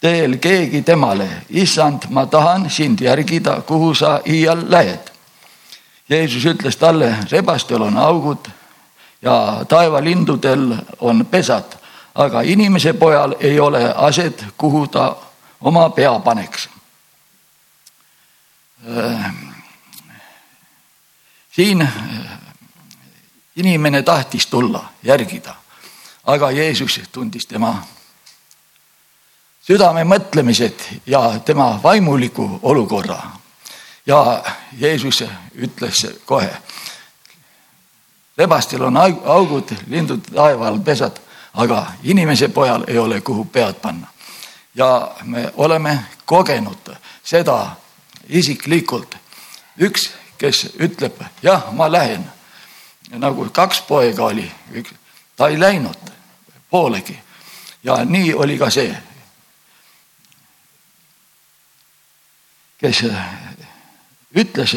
teel 0.00 0.36
keegi 0.36 0.82
temale, 0.82 1.28
issand, 1.50 2.02
ma 2.10 2.26
tahan 2.26 2.70
sind 2.70 3.00
järgida, 3.00 3.60
kuhu 3.60 3.94
sa 3.94 4.20
iial 4.26 4.64
lähed. 4.68 5.15
Jeesus 6.08 6.44
ütles 6.44 6.76
talle, 6.76 7.16
rebastel 7.30 7.82
on 7.82 7.96
augud 7.98 8.48
ja 9.22 9.64
taevalindudel 9.68 10.74
on 11.00 11.26
pesad 11.26 11.76
aga 12.16 12.40
inimese 12.40 12.92
pojal 12.92 13.36
ei 13.40 13.60
ole 13.60 13.94
aset, 13.96 14.44
kuhu 14.58 14.86
ta 14.86 15.16
oma 15.60 15.90
pea 15.90 16.18
paneks. 16.18 16.68
Äh, 18.96 19.34
siin 21.52 21.82
äh, 21.82 21.90
inimene 23.56 24.02
tahtis 24.02 24.46
tulla, 24.46 24.84
järgida, 25.02 25.54
aga 26.24 26.50
Jeesus 26.50 27.00
tundis 27.12 27.46
tema 27.46 27.74
südame 29.66 30.04
mõtlemised 30.04 30.84
ja 31.06 31.40
tema 31.44 31.80
vaimuliku 31.82 32.60
olukorra. 32.62 33.18
Ja 34.06 34.42
Jeesus 34.78 35.24
ütles 35.54 36.06
kohe, 36.24 36.56
rebastel 38.38 38.82
on 38.82 38.96
augud, 38.96 39.72
lindud 39.86 40.20
taeval 40.34 40.78
pesad 40.80 41.26
aga 41.56 41.92
inimese 42.02 42.48
pojal 42.48 42.84
ei 42.86 42.98
ole, 42.98 43.20
kuhu 43.20 43.44
pead 43.44 43.74
panna. 43.74 44.06
ja 44.74 45.14
me 45.24 45.52
oleme 45.56 46.04
kogenud 46.24 46.96
seda 47.24 47.76
isiklikult. 48.28 49.16
üks, 49.80 50.10
kes 50.38 50.68
ütleb, 50.78 51.22
jah, 51.42 51.72
ma 51.72 51.92
lähen. 51.92 52.30
nagu 53.10 53.48
kaks 53.52 53.80
poega 53.80 54.24
oli, 54.24 54.52
ta 55.36 55.48
ei 55.48 55.60
läinud 55.60 56.12
poolegi. 56.70 57.18
ja 57.82 58.04
nii 58.04 58.34
oli 58.34 58.58
ka 58.58 58.70
see, 58.70 58.96
kes 62.78 63.04
ütles, 64.34 64.76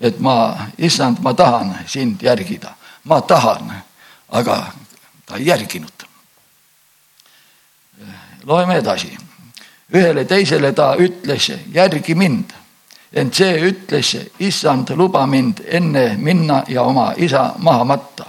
et 0.00 0.20
ma, 0.20 0.56
issand, 0.78 1.18
ma 1.20 1.34
tahan 1.34 1.76
sind 1.86 2.22
järgida, 2.22 2.74
ma 3.04 3.20
tahan, 3.20 3.72
aga 4.28 4.72
ta 5.26 5.36
ei 5.36 5.46
järginud. 5.46 6.06
loeme 8.44 8.76
edasi. 8.76 9.16
ühele 9.94 10.24
teisele 10.24 10.72
ta 10.72 10.96
ütles, 10.98 11.52
järgi 11.74 12.14
mind. 12.14 12.50
ent 13.12 13.34
see 13.34 13.70
ütles, 13.70 14.16
issand, 14.38 14.90
luba 14.96 15.26
mind 15.26 15.60
enne 15.66 16.16
minna 16.16 16.64
ja 16.68 16.82
oma 16.82 17.14
isa 17.16 17.54
maha 17.58 17.84
matta. 17.84 18.26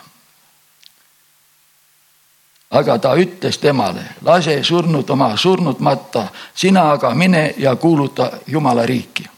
aga 2.71 2.99
ta 2.99 3.15
ütles 3.15 3.57
temale, 3.57 4.03
lase 4.21 4.63
surnud 4.63 5.09
oma 5.09 5.37
surnud 5.37 5.79
matta, 5.79 6.27
sina 6.55 6.91
aga 6.91 7.15
mine 7.15 7.53
ja 7.57 7.75
kuuluta 7.75 8.31
Jumala 8.47 8.85
riiki. 8.85 9.36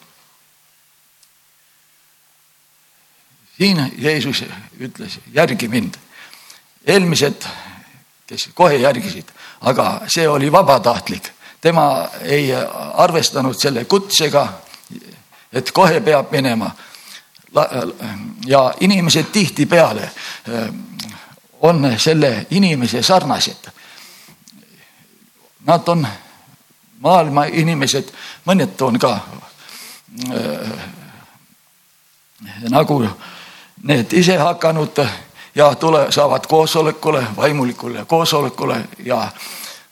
Siin 3.59 3.91
Jeesus 3.97 4.43
ütles, 4.79 5.19
järgi 5.33 5.67
mind 5.67 5.97
eelmised, 6.87 7.43
kes 8.27 8.49
kohe 8.55 8.77
järgisid, 8.79 9.27
aga 9.61 10.01
see 10.07 10.27
oli 10.29 10.51
vabatahtlik, 10.51 11.27
tema 11.61 12.07
ei 12.21 12.53
arvestanud 12.93 13.57
selle 13.59 13.83
kutsega, 13.85 14.47
et 15.53 15.71
kohe 15.71 15.99
peab 16.01 16.31
minema. 16.31 16.71
ja 18.45 18.73
inimesed 18.79 19.25
tihtipeale 19.33 20.03
eh, 20.03 20.69
on 21.61 21.93
selle 21.97 22.45
inimese 22.49 23.01
sarnased. 23.03 23.69
Nad 25.65 25.87
on 25.87 26.07
maailma 26.99 27.45
inimesed, 27.45 28.11
mõned 28.45 28.81
on 28.81 28.99
ka 28.99 29.11
äh, 30.29 30.69
nagu 32.69 33.01
need 33.83 34.13
isehakanud 34.13 35.05
ja 35.55 35.75
tule, 35.75 36.11
saavad 36.11 36.47
koosolekule, 36.47 37.23
vaimulikule 37.37 38.05
koosolekule 38.05 38.77
ja 39.05 39.31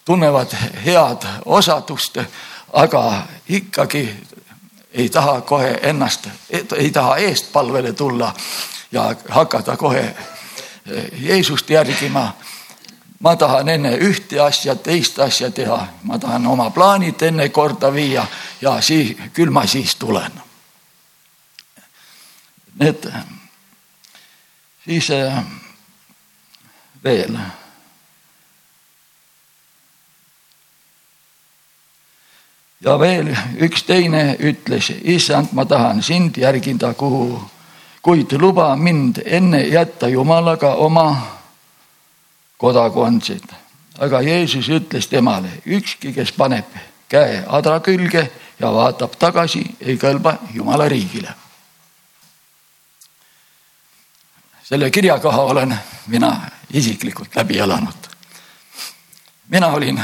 tunnevad 0.05 0.47
head 0.85 1.27
osadust, 1.45 2.17
aga 2.73 3.21
ikkagi 3.49 4.15
ei 4.91 5.09
taha 5.09 5.41
kohe 5.41 5.79
ennast, 5.81 6.27
ei 6.75 6.91
taha 6.91 7.17
eestpalvele 7.17 7.93
tulla 7.93 8.33
ja 8.91 9.15
hakata 9.29 9.77
kohe 9.77 10.15
Jeesust 11.19 11.69
järgima. 11.69 12.33
ma 13.19 13.35
tahan 13.35 13.69
enne 13.69 13.97
ühte 13.97 14.39
asja, 14.39 14.75
teist 14.75 15.19
asja 15.19 15.51
teha, 15.51 15.87
ma 16.03 16.19
tahan 16.19 16.47
oma 16.47 16.69
plaanid 16.69 17.21
enne 17.21 17.49
korda 17.49 17.93
viia 17.93 18.25
ja 18.61 18.81
siis, 18.81 19.17
küll 19.33 19.49
ma 19.49 19.65
siis 19.65 19.95
tulen. 19.95 20.31
Need 22.79 23.09
siis 24.87 25.11
äh, 25.11 25.43
veel. 27.03 27.37
ja 32.81 32.99
veel 32.99 33.33
üks 33.59 33.83
teine 33.83 34.37
ütles, 34.39 34.91
issand, 35.03 35.51
ma 35.51 35.65
tahan 35.65 36.03
sind 36.03 36.37
järgida, 36.37 36.93
kuhu, 36.93 37.41
kuid 38.01 38.31
luba 38.39 38.75
mind 38.75 39.19
enne 39.25 39.65
jätta 39.67 40.07
Jumalaga 40.07 40.75
oma 40.75 41.07
kodakondseid. 42.57 43.49
aga 43.99 44.21
Jeesus 44.21 44.69
ütles 44.69 45.07
temale, 45.07 45.49
ükski, 45.65 46.13
kes 46.13 46.31
paneb 46.31 46.69
käe 47.09 47.43
adra 47.47 47.79
külge 47.79 48.29
ja 48.59 48.71
vaatab 48.73 49.17
tagasi, 49.19 49.65
ei 49.81 49.97
kõlba 49.97 50.37
Jumala 50.53 50.87
riigile. 50.89 51.46
Selle 54.69 54.91
kirjakoha 54.91 55.41
olen 55.41 55.79
mina 56.07 56.41
isiklikult 56.73 57.35
läbi 57.35 57.59
elanud. 57.59 57.93
mina 59.47 59.67
olin, 59.67 60.03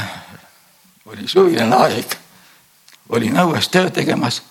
oli 1.06 1.28
suvine 1.28 1.74
aeg, 1.76 2.14
olin 3.08 3.36
õues 3.36 3.68
tööd 3.68 3.92
tegemas 3.92 4.42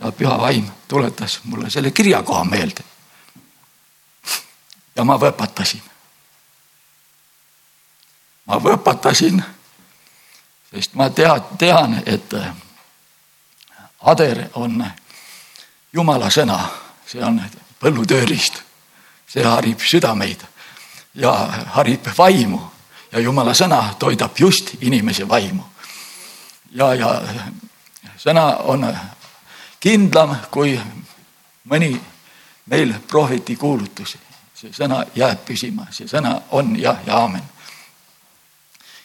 ja 0.00 0.10
püha 0.12 0.38
vaim 0.38 0.66
tuletas 0.88 1.38
mulle 1.44 1.70
selle 1.70 1.90
kirjakoha 1.90 2.44
meelde. 2.44 2.82
ja 4.96 5.04
ma 5.04 5.14
võpatasin. 5.14 5.82
ma 8.46 8.58
võpatasin, 8.58 9.42
sest 10.74 10.94
ma 10.94 11.10
tead, 11.10 11.54
tean, 11.58 12.02
et 12.06 12.34
ader 14.00 14.42
on 14.54 14.82
jumala 15.92 16.30
sõna, 16.30 16.58
see 17.06 17.22
on 17.24 17.38
põllutööriist, 17.78 18.62
see 19.30 19.44
harib 19.46 19.78
südameid 19.80 20.42
ja 21.14 21.32
harib 21.76 22.06
vaimu 22.18 22.60
ja 23.12 23.20
jumala 23.20 23.54
sõna 23.54 23.94
toidab 23.98 24.38
just 24.38 24.74
inimese 24.80 25.28
vaimu. 25.28 25.62
ja, 26.72 26.94
ja 26.94 27.22
sõna 28.18 28.56
on 28.64 28.86
kindlam 29.80 30.36
kui 30.50 30.80
mõni 31.64 32.00
meil 32.66 32.94
prohveti 33.08 33.56
kuulutus. 33.56 34.16
see 34.54 34.72
sõna 34.72 35.04
jääb 35.14 35.44
püsima, 35.46 35.86
see 35.90 36.08
sõna 36.08 36.40
on 36.50 36.76
jah 36.76 36.98
ja 37.06 37.22
aamen. 37.22 37.42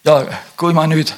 ja 0.05 0.41
kui 0.57 0.73
ma 0.73 0.88
nüüd 0.88 1.13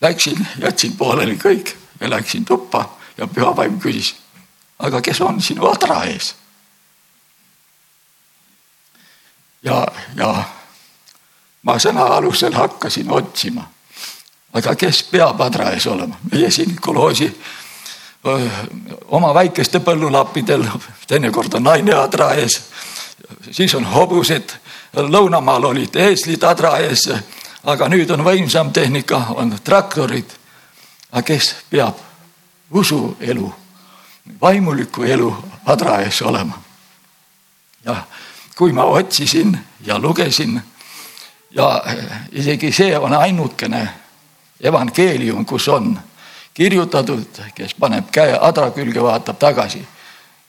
läksin, 0.00 0.46
jätsin 0.58 0.96
pooleli 0.96 1.36
kõik 1.36 1.76
ja 2.00 2.10
läksin 2.10 2.44
tuppa 2.44 2.84
ja 3.16 3.26
püha 3.26 3.56
vaim 3.56 3.80
küsis, 3.80 4.14
aga 4.78 5.00
kes 5.00 5.20
on 5.20 5.42
sinu 5.42 5.66
adra 5.70 6.04
ees? 6.04 6.34
Ja, 9.62 9.86
ja 10.16 10.44
ma 11.62 11.78
sõna 11.78 12.06
alusel 12.16 12.54
hakkasin 12.54 13.10
otsima. 13.10 13.68
aga 14.52 14.74
kes 14.76 15.02
peab 15.02 15.40
adra 15.40 15.70
ees 15.72 15.86
olema, 15.86 16.18
meie 16.32 16.50
siin 16.50 16.76
kolhoosi 16.80 17.32
oma 19.08 19.34
väikeste 19.34 19.80
põllulappidel, 19.80 20.64
teinekord 21.06 21.54
on 21.54 21.62
naine 21.62 21.94
adra 21.94 22.34
ees, 22.38 22.60
siis 23.50 23.74
on 23.74 23.84
hobused, 23.84 24.54
lõunamaal 24.94 25.64
olid 25.72 25.96
eeslid 25.96 26.44
adra 26.44 26.76
ees, 26.84 27.08
aga 27.64 27.88
nüüd 27.88 28.10
on 28.14 28.24
võimsam 28.24 28.72
tehnika, 28.72 29.26
on 29.34 29.58
traktorid. 29.64 30.38
aga 31.12 31.22
kes 31.22 31.54
peab 31.70 31.98
usuelu, 32.70 33.54
vaimuliku 34.40 35.02
elu 35.02 35.34
adra 35.66 36.00
ees 36.02 36.22
olema? 36.22 36.62
jah, 37.84 38.06
kui 38.62 38.72
ma 38.72 38.84
otsisin 38.84 39.58
ja 39.86 39.98
lugesin 39.98 40.62
ja 41.50 41.82
isegi 42.32 42.72
see 42.72 42.98
on 42.98 43.14
ainukene 43.14 43.88
evangeelium, 44.60 45.44
kus 45.46 45.66
on 45.68 45.98
kirjutatud, 46.54 47.40
kes 47.54 47.74
paneb 47.74 48.12
käe 48.14 48.36
adra 48.40 48.68
külge, 48.70 49.02
vaatab 49.02 49.38
tagasi. 49.38 49.82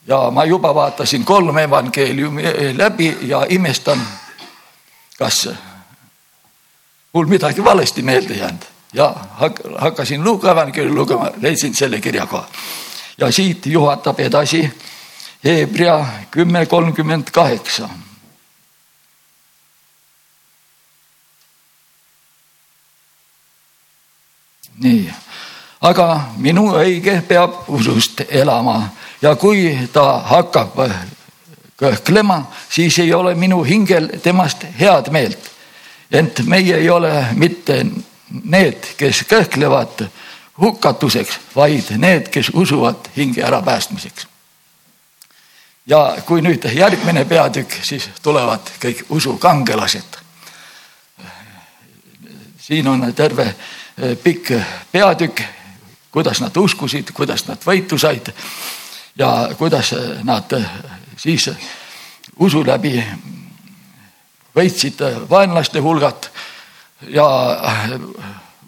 ja 0.06 0.30
ma 0.30 0.44
juba 0.44 0.74
vaatasin 0.74 1.24
kolm 1.24 1.58
evangeeliumi 1.58 2.42
läbi 2.78 3.16
ja 3.22 3.46
imestan, 3.48 4.06
kas 5.18 5.48
mul 7.12 7.26
midagi 7.26 7.64
valesti 7.64 8.02
meelde 8.02 8.34
jäänud 8.34 8.64
ja 8.92 9.14
hakkasin 9.78 10.24
Luuka 10.24 10.52
evangeeliumi 10.52 10.98
lugema, 10.98 11.30
leidsin 11.40 11.74
selle 11.74 12.00
kirjakoha. 12.00 12.46
ja 13.18 13.32
siit 13.32 13.66
juhatab 13.66 14.20
edasi 14.20 14.70
Hebra 15.44 16.06
kümme 16.30 16.66
kolmkümmend 16.66 17.30
kaheksa. 17.32 17.88
nii 24.78 25.12
aga 25.84 26.06
minu 26.40 26.64
õige 26.74 27.20
peab 27.28 27.68
usust 27.68 28.24
elama 28.28 28.88
ja 29.22 29.34
kui 29.36 29.68
ta 29.92 30.18
hakkab 30.26 30.78
kõhklema, 31.80 32.44
siis 32.70 32.98
ei 33.02 33.12
ole 33.14 33.34
minu 33.34 33.62
hingel 33.66 34.08
temast 34.22 34.64
head 34.78 35.10
meelt. 35.12 35.50
ent 36.10 36.44
meie 36.46 36.76
ei 36.76 36.90
ole 36.90 37.26
mitte 37.34 37.84
need, 38.44 38.94
kes 38.96 39.24
kõhklevad 39.28 40.06
hukatuseks, 40.60 41.40
vaid 41.56 41.90
need, 41.98 42.28
kes 42.30 42.50
usuvad 42.54 43.10
hinge 43.16 43.42
ärapäästmiseks. 43.42 44.33
Ja 45.86 46.16
kui 46.26 46.42
nüüd 46.42 46.64
järgmine 46.72 47.24
peatükk, 47.24 47.80
siis 47.82 48.08
tulevad 48.22 48.70
kõik 48.80 49.04
usukangelased. 49.08 50.20
siin 52.64 52.88
on 52.88 53.12
terve 53.14 53.54
pikk 54.22 54.52
peatükk 54.92 55.40
kuidas 56.14 56.40
nad 56.40 56.56
uskusid, 56.56 57.10
kuidas 57.10 57.42
nad 57.48 57.58
võitu 57.66 57.98
said 57.98 58.28
ja 59.18 59.50
kuidas 59.58 59.90
nad 60.22 60.52
siis 61.18 61.48
usu 62.38 62.62
läbi 62.66 62.92
võitsid 64.54 65.02
vaenlaste 65.30 65.82
hulgat 65.82 66.30
ja 67.10 67.26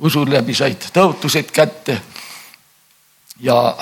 usu 0.03 0.25
läbi 0.27 0.59
said 0.59 0.89
tõotused 0.91 1.55
kätte. 1.55 2.01
ja 3.41 3.77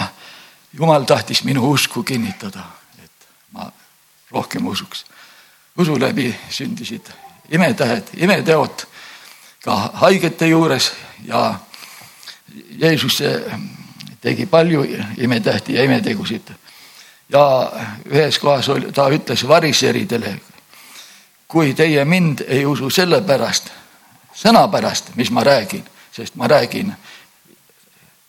jumal 0.72 1.04
tahtis 1.08 1.44
minu 1.44 1.70
usku 1.70 2.02
kinnitada, 2.02 2.60
ma 3.54 3.70
rohkem 4.30 4.66
usuks. 4.66 5.04
usu 5.78 6.00
läbi 6.00 6.34
sündisid 6.50 7.08
imetähed, 7.50 8.02
imeteod 8.16 8.86
ka 9.64 9.76
haigete 9.94 10.46
juures 10.46 10.92
ja 11.24 11.54
Jeesus 12.78 13.22
tegi 14.20 14.46
palju 14.46 14.84
imetähti 15.18 15.74
ja 15.74 15.84
imetegusid. 15.84 16.50
ja 17.28 17.72
ühes 18.10 18.38
kohas 18.38 18.68
oli, 18.68 18.92
ta 18.92 19.08
ütles 19.08 19.48
variseridele, 19.48 20.40
kui 21.48 21.74
teie 21.74 22.04
mind 22.04 22.44
ei 22.46 22.66
usu 22.66 22.90
sellepärast, 22.90 23.70
sõna 24.34 24.68
pärast, 24.68 25.14
mis 25.16 25.30
ma 25.30 25.44
räägin, 25.44 25.84
sest 26.12 26.34
ma 26.36 26.46
räägin 26.48 26.92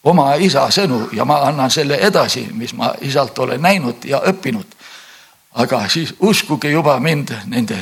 oma 0.04 0.34
isa 0.36 0.68
sõnu 0.72 1.10
ja 1.12 1.26
ma 1.26 1.42
annan 1.48 1.72
selle 1.72 1.98
edasi, 1.98 2.48
mis 2.54 2.74
ma 2.74 2.94
isalt 3.02 3.40
olen 3.40 3.62
näinud 3.62 4.06
ja 4.06 4.22
õppinud. 4.32 4.75
Aga 5.56 5.90
siis 5.90 6.16
uskuge 6.20 6.72
juba 6.72 7.00
mind 7.00 7.32
nende 7.46 7.78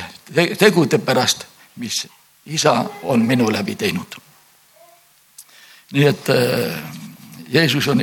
tegude 0.60 0.98
pärast, 0.98 1.46
mis 1.76 2.08
isa 2.46 2.86
on 3.04 3.26
minu 3.26 3.52
läbi 3.52 3.76
teinud 3.76 4.24
nii 5.94 6.08
et 6.08 6.30
äh, 6.30 6.80
Jeesus 7.50 7.88
on 7.88 8.02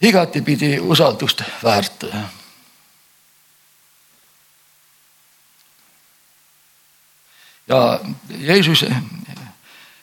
igatipidi 0.00 0.78
usaldust 0.80 1.42
väärt. 1.62 2.04
ja 7.68 8.00
Jeesus, 8.28 8.84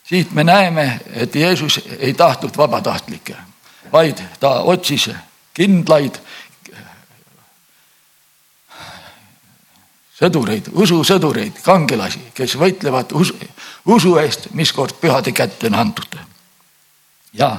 siit 0.04 0.32
me 0.32 0.44
näeme, 0.44 1.00
et 1.14 1.36
Jeesus 1.36 1.80
ei 2.00 2.14
tahtnud 2.14 2.58
vabatahtlikke, 2.58 3.36
vaid 3.92 4.18
ta 4.40 4.50
otsis 4.50 5.10
kindlaid 5.54 6.16
sõdureid, 10.22 10.68
ususõdureid, 10.72 11.62
kangelasi, 11.66 12.28
kes 12.38 12.58
võitlevad 12.62 13.16
usu, 13.18 13.38
usu 13.90 14.18
eest, 14.22 14.52
mis 14.54 14.72
kord 14.76 15.00
pühade 15.02 15.34
kätte 15.34 15.72
on 15.72 15.80
antud 15.82 16.20
ja, 17.34 17.58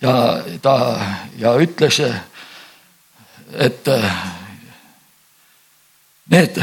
ja 0.00 0.14
ta 0.62 0.74
ja 1.38 1.54
ütles, 1.60 2.00
et 3.52 3.88
need, 6.32 6.60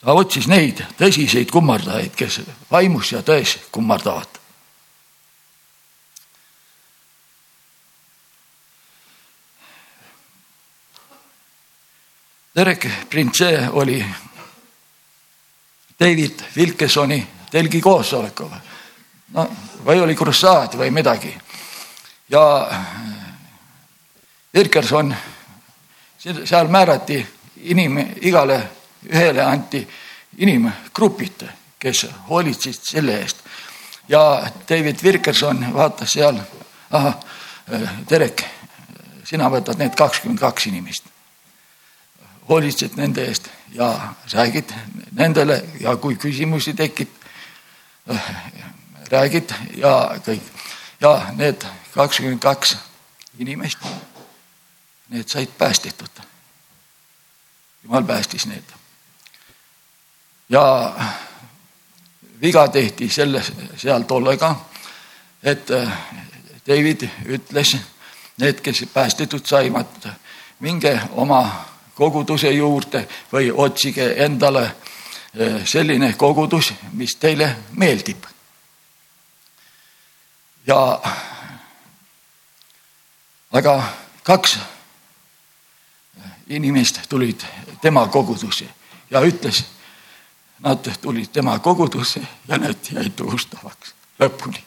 ta 0.00 0.16
otsis 0.16 0.48
neid 0.48 0.82
tõsiseid 0.98 1.52
kummardajaid, 1.52 2.14
kes 2.16 2.40
vaimus 2.70 3.12
ja 3.12 3.24
tões 3.26 3.58
kummardavad. 3.72 4.39
Derek 12.56 12.88
Prince 13.10 13.68
oli 13.72 14.04
David 16.00 16.40
Wilkesoni 16.56 17.26
telgi 17.50 17.80
koosolekul 17.80 18.50
no 19.34 19.44
või 19.86 20.00
oli 20.02 20.16
krussaad 20.16 20.74
või 20.78 20.90
midagi. 20.90 21.34
ja 22.28 22.70
Irkerson, 24.54 25.14
seal 26.18 26.68
määrati 26.68 27.26
inim, 27.56 27.98
igale 28.20 28.62
ühele 29.06 29.42
anti 29.42 29.88
inimgrupid, 30.38 31.46
kes 31.78 32.06
hoolitsesid 32.28 32.82
selle 32.82 33.20
eest. 33.20 33.36
ja 34.08 34.42
David 34.68 35.02
Virkerson 35.02 35.74
vaatas 35.74 36.12
seal, 36.12 36.40
ahah, 36.90 37.14
Terek, 38.08 38.42
sina 39.24 39.46
võtad 39.50 39.78
need 39.78 39.94
kakskümmend 39.94 40.40
kaks 40.40 40.66
inimest. 40.66 41.04
Hoolitsed 42.50 42.96
nende 42.98 43.24
eest 43.24 43.48
ja 43.74 44.14
räägid 44.32 44.72
nendele 45.12 45.64
ja 45.80 45.96
kui 45.96 46.16
küsimusi 46.16 46.74
tekib, 46.74 47.08
räägid 49.10 49.54
ja 49.76 50.16
kõik. 50.26 50.42
ja 51.00 51.30
need 51.36 51.64
kakskümmend 51.94 52.42
kaks 52.42 52.76
inimest, 53.38 53.78
need 55.08 55.28
said 55.28 55.48
päästetud. 55.58 56.22
jumal 57.84 58.02
päästis 58.02 58.46
need. 58.46 58.64
ja 60.48 60.94
viga 62.40 62.68
tehti 62.68 63.08
selles, 63.08 63.52
seal 63.76 64.02
tollega, 64.02 64.56
et 65.42 65.70
äh, 65.70 65.98
David 66.66 67.08
ütles, 67.24 67.76
need, 68.36 68.60
kes 68.60 68.84
päästetud 68.94 69.46
said, 69.46 70.14
minge 70.60 71.00
oma 71.10 71.69
koguduse 72.00 72.50
juurde 72.56 73.04
või 73.32 73.50
otsige 73.52 74.06
endale 74.24 74.62
äh, 74.64 75.60
selline 75.68 76.14
kogudus, 76.16 76.72
mis 76.96 77.16
teile 77.20 77.56
meeldib. 77.76 78.24
ja 80.66 81.00
aga 83.52 83.74
kaks 84.22 84.58
inimest 86.48 87.00
tulid 87.08 87.44
tema 87.82 88.06
kogudusse 88.08 88.68
ja 89.10 89.20
ütles, 89.20 89.64
nad 90.60 90.90
tulid 91.02 91.32
tema 91.32 91.58
kogudusse 91.58 92.20
ja 92.48 92.58
need 92.58 92.92
jäid 92.92 93.20
ustavaks 93.20 93.94
lõpuni. 94.20 94.64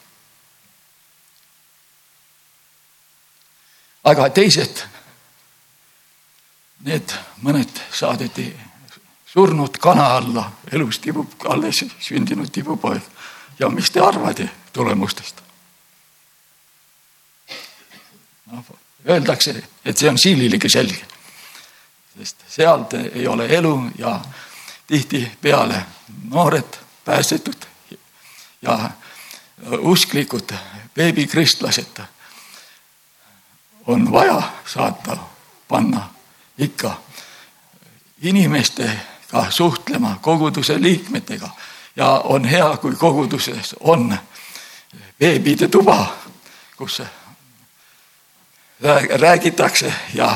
aga 4.04 4.30
teised, 4.30 4.84
need 6.84 7.14
mõned 7.42 7.82
saadeti 7.92 8.54
surnud 9.26 9.78
kana 9.82 10.08
alla, 10.18 10.52
elus 10.72 11.00
tibub 11.00 11.32
alles 11.50 11.84
sündinud 12.00 12.52
tibupoeg. 12.52 13.02
ja 13.60 13.70
mis 13.70 13.92
te 13.92 14.00
arvate 14.00 14.50
tulemustest? 14.74 15.42
noh, 18.52 18.66
öeldakse, 19.10 19.64
et 19.86 19.98
see 19.98 20.10
on 20.10 20.18
siililegi 20.18 20.70
selge. 20.70 21.06
sest 22.18 22.46
sealt 22.48 22.94
ei 22.94 23.28
ole 23.28 23.48
elu 23.50 23.92
ja 23.98 24.20
tihtipeale 24.88 25.86
noored 26.30 26.80
päästetud 27.06 27.66
ja 28.62 28.90
usklikud 29.80 30.54
beebikristlased 30.96 32.02
on 33.88 34.12
vaja 34.12 34.42
saata, 34.66 35.18
panna 35.68 36.13
ikka 36.58 36.98
inimestega 38.22 39.46
suhtlema, 39.50 40.18
koguduse 40.22 40.82
liikmetega 40.82 41.50
ja 41.96 42.08
on 42.24 42.46
hea, 42.46 42.78
kui 42.78 42.96
koguduses 42.96 43.76
on 43.80 44.18
beebide 45.20 45.68
tuba, 45.68 46.16
kus 46.78 47.02
räägitakse 49.20 49.94
ja 50.14 50.32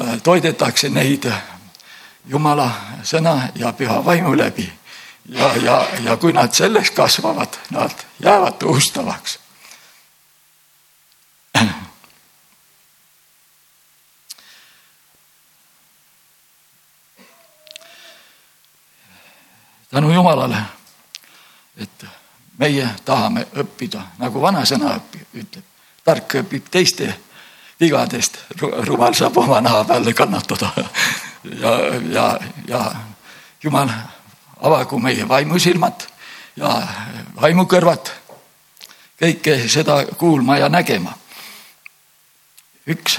äh, 0.00 0.22
toidetakse 0.22 0.88
neid 0.88 1.30
Jumala 2.26 2.70
sõna 3.06 3.52
ja 3.54 3.72
püha 3.72 4.04
vaimu 4.04 4.36
läbi. 4.36 4.72
ja, 5.28 5.50
ja, 5.62 5.86
ja 6.04 6.16
kui 6.16 6.32
nad 6.32 6.54
selles 6.54 6.90
kasvavad, 6.90 7.48
nad 7.70 7.90
jäävad 8.18 8.62
ustavaks. 8.62 9.38
Tänu 19.96 20.12
Jumalale, 20.12 20.56
et 21.76 22.04
meie 22.58 22.88
tahame 23.04 23.46
õppida, 23.56 24.02
nagu 24.20 24.40
vanasõna 24.42 24.90
ütleb, 25.32 25.62
tark 26.04 26.34
õpib 26.42 26.66
teiste 26.70 27.06
vigadest, 27.80 28.36
rumal 28.60 29.16
saab 29.16 29.38
oma 29.40 29.62
naha 29.64 29.86
peale 29.88 30.12
kannatada. 30.12 30.68
ja, 31.62 31.72
ja, 32.12 32.26
ja 32.68 32.82
Jumal, 33.64 33.88
avagu 34.60 34.98
meie 35.00 35.24
vaimusilmad 35.28 36.04
ja 36.60 36.74
vaimukõrvad 37.40 38.12
kõike 39.16 39.56
seda 39.72 40.02
kuulma 40.20 40.58
ja 40.60 40.68
nägema. 40.68 41.16
üks, 42.84 43.16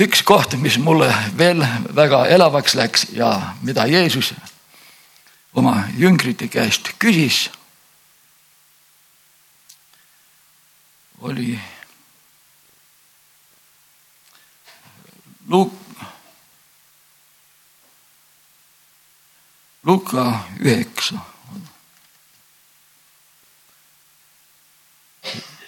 üks 0.00 0.24
koht, 0.24 0.56
mis 0.56 0.80
mulle 0.80 1.12
veel 1.36 1.60
väga 1.94 2.24
elavaks 2.26 2.74
läks 2.74 3.06
ja 3.12 3.36
mida 3.60 3.84
Jeesus 3.86 4.32
oma 5.54 5.84
jüngrite 5.96 6.48
käest 6.48 6.88
küsis, 6.98 7.50
oli 11.20 11.60
Luk-, 15.48 15.84
Luka 19.84 20.44
üheksa. 20.60 21.18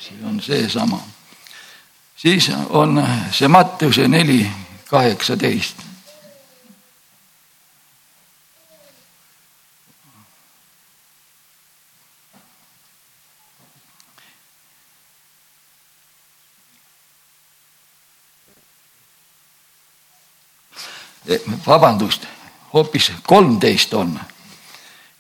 see 0.01 0.25
on 0.25 0.43
seesama. 0.43 1.01
siis 2.17 2.51
on 2.69 3.07
see 3.31 3.49
Matteuse 3.49 4.09
neli 4.09 4.51
kaheksateist. 4.89 5.77
Vabandust, 21.67 22.27
hoopis 22.73 23.13
kolmteist 23.27 23.95
on. 23.95 24.21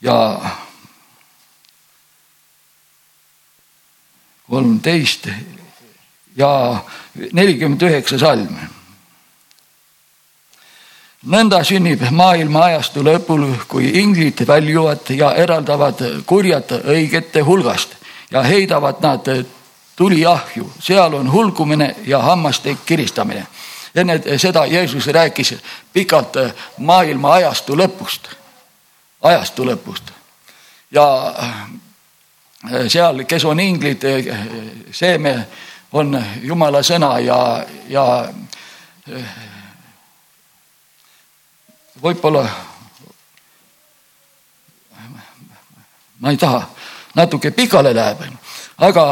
Ja 0.00 0.40
kolmteist 4.50 5.28
ja 6.36 6.76
nelikümmend 7.32 7.82
üheksa 7.82 8.18
salm. 8.18 8.56
nõnda 11.26 11.58
sünnib 11.66 12.04
maailma 12.14 12.60
ajastu 12.64 13.02
lõpul, 13.02 13.48
kui 13.68 13.88
inglid 13.98 14.44
väljuvad 14.46 15.10
ja 15.10 15.32
eraldavad 15.34 16.02
kurjad 16.26 16.70
õigete 16.84 17.42
hulgast 17.42 17.96
ja 18.30 18.42
heidavad 18.42 19.02
nad 19.02 19.26
tuliahju, 19.96 20.70
seal 20.78 21.14
on 21.14 21.32
hulgumine 21.32 21.96
ja 22.06 22.20
hammaste 22.22 22.76
kiristamine 22.86 23.46
enne 23.96 24.38
seda 24.38 24.66
Jeesus 24.66 25.06
rääkis 25.06 25.54
pikalt 25.92 26.36
äh, 26.36 26.52
maailma 26.78 27.32
ajastu 27.32 27.76
lõpust, 27.76 28.28
ajastu 29.22 29.64
lõpust. 29.64 30.12
ja 30.90 31.34
äh, 31.42 32.88
seal, 32.88 33.24
kes 33.24 33.44
on 33.44 33.60
inglid, 33.60 34.02
seeme 34.90 35.46
on 35.92 36.24
Jumala 36.42 36.82
sõna 36.82 37.18
ja, 37.22 37.66
ja 37.88 38.28
võib-olla 42.02 42.42
ma 46.18 46.30
ei 46.30 46.36
taha, 46.36 46.62
natuke 47.14 47.50
pikale 47.50 47.94
läheb, 47.94 48.24
aga 48.78 49.06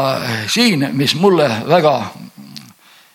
siin, 0.53 0.89
mis 0.93 1.15
mulle 1.15 1.49
väga 1.69 1.95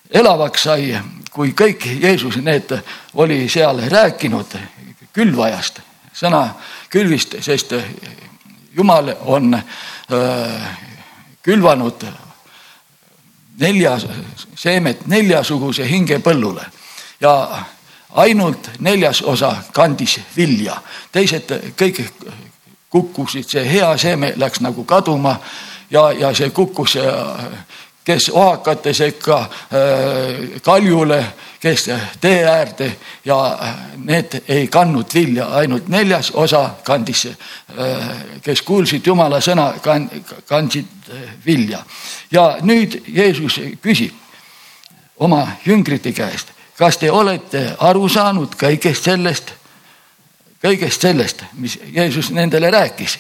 elavaks 0.10 0.62
sai, 0.64 0.94
kui 1.32 1.54
kõik 1.54 1.86
Jeesus 2.02 2.38
need 2.42 2.72
oli 3.14 3.44
seal 3.50 3.82
rääkinud 3.90 4.56
külvajast, 5.14 5.82
sõna 6.14 6.48
külvist, 6.90 7.36
sest 7.42 7.74
Jumal 8.76 9.14
on 9.26 9.54
äh, 9.54 10.78
külvanud 11.42 12.06
nelja 13.60 13.98
seemet 14.56 15.08
neljasuguse 15.08 15.88
hingepõllule 15.90 16.64
ja 17.22 17.34
ainult 18.10 18.70
neljas 18.80 19.22
osa 19.22 19.56
kandis 19.74 20.20
vilja, 20.36 20.78
teised 21.12 21.52
kõik 21.78 22.02
kukkusid, 22.90 23.46
see 23.50 23.66
hea 23.70 23.90
seeme 23.98 24.34
läks 24.38 24.64
nagu 24.66 24.84
kaduma 24.84 25.36
ja, 25.92 26.10
ja 26.12 26.34
see 26.34 26.50
kukkus 26.50 26.98
kes 28.10 28.30
ohakate 28.34 28.94
sekka 28.94 29.50
kaljule, 30.66 31.26
kes 31.60 31.90
tee 32.22 32.46
äärde 32.50 32.92
ja 33.26 33.38
need 33.98 34.40
ei 34.48 34.68
kandnud 34.68 35.14
vilja, 35.14 35.46
ainult 35.46 35.88
neljas 35.88 36.32
osa 36.34 36.70
kandis, 36.84 37.28
kes 38.42 38.62
kuulsid 38.66 39.06
Jumala 39.06 39.38
sõna, 39.46 39.68
kandsid 40.50 41.12
vilja. 41.46 41.84
ja 42.32 42.58
nüüd 42.62 42.98
Jeesus 43.08 43.60
küsib 43.82 44.16
oma 45.20 45.44
jüngrite 45.66 46.12
käest, 46.12 46.50
kas 46.78 46.98
te 46.98 47.12
olete 47.12 47.76
aru 47.78 48.10
saanud 48.10 48.56
kõigest 48.58 49.06
sellest, 49.06 49.54
kõigest 50.66 51.06
sellest, 51.06 51.44
mis 51.54 51.78
Jeesus 51.94 52.32
nendele 52.34 52.72
rääkis 52.74 53.20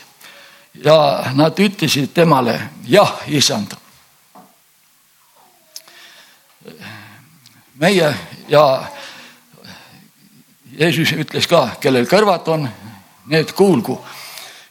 ja 0.84 0.98
nad 1.36 1.60
ütlesid 1.60 2.10
temale 2.14 2.58
jah, 2.88 3.22
issand. 3.28 3.78
Meie 7.80 8.14
ja 8.48 8.64
Jeesus 10.80 11.12
ütles 11.12 11.48
ka, 11.48 11.66
kellel 11.82 12.08
kõrvad 12.08 12.48
on, 12.52 12.68
need 13.32 13.52
kuulgu. 13.56 13.98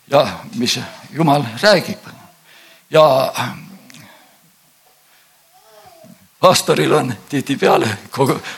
Ja 0.09 0.25
mis 0.57 0.79
Jumal 1.13 1.45
räägib. 1.63 2.05
Ja 2.91 3.33
pastoril 6.41 6.93
on 6.93 7.13
tihtipeale 7.29 7.89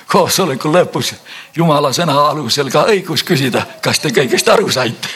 koosoleku 0.06 0.70
lõpus 0.70 1.14
jumala 1.56 1.92
sõna 1.92 2.14
alusel 2.28 2.70
ka 2.70 2.84
õigus 2.92 3.24
küsida, 3.26 3.64
kas 3.82 3.98
te 3.98 4.12
kõigest 4.14 4.48
aru 4.52 4.70
saite, 4.70 5.10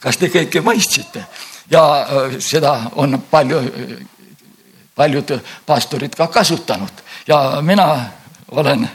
kas 0.00 0.20
te 0.20 0.28
kõike 0.28 0.60
mõistsite? 0.64 1.24
Ja 1.70 1.84
äh, 2.02 2.38
seda 2.42 2.90
on 2.98 3.22
palju, 3.30 3.60
paljud 4.94 5.36
pastorid 5.66 6.16
ka 6.16 6.26
kasutanud. 6.26 7.04
Ja 7.28 7.60
mina 7.62 7.86
olen, 8.50 8.90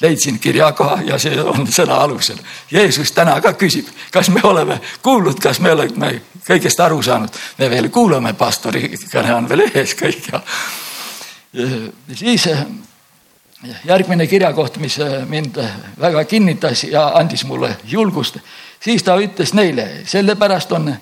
leidsin 0.00 0.38
kirjakoha 0.38 1.00
ja 1.06 1.18
see 1.18 1.40
on 1.40 1.66
sõna 1.72 2.00
alusel. 2.04 2.38
Jeesus 2.70 3.12
täna 3.12 3.38
ka 3.40 3.54
küsib, 3.56 3.88
kas 4.12 4.28
me 4.30 4.40
oleme 4.44 4.80
kuulnud, 5.02 5.40
kas 5.40 5.60
me 5.60 5.72
oleme 5.72 6.20
kõigest 6.46 6.80
aru 6.80 7.02
saanud. 7.02 7.30
me 7.58 7.70
veel 7.70 7.88
kuulame, 7.88 8.32
pastori 8.34 8.90
kõne 9.12 9.34
on 9.34 9.48
veel 9.48 9.66
ees 9.74 9.94
kõik 9.94 10.32
ja, 10.32 10.42
ja 11.52 12.14
siis 12.14 12.46
äh, 12.46 12.66
järgmine 13.84 14.26
kirjakoht, 14.26 14.76
mis 14.76 14.98
äh, 15.00 15.24
mind 15.28 15.58
väga 16.00 16.24
kinnitas 16.24 16.84
ja 16.84 17.08
andis 17.14 17.44
mulle 17.44 17.76
julgust, 17.84 18.38
siis 18.80 19.02
ta 19.02 19.16
ütles 19.16 19.54
neile, 19.54 19.88
sellepärast 20.04 20.72
on 20.72 20.92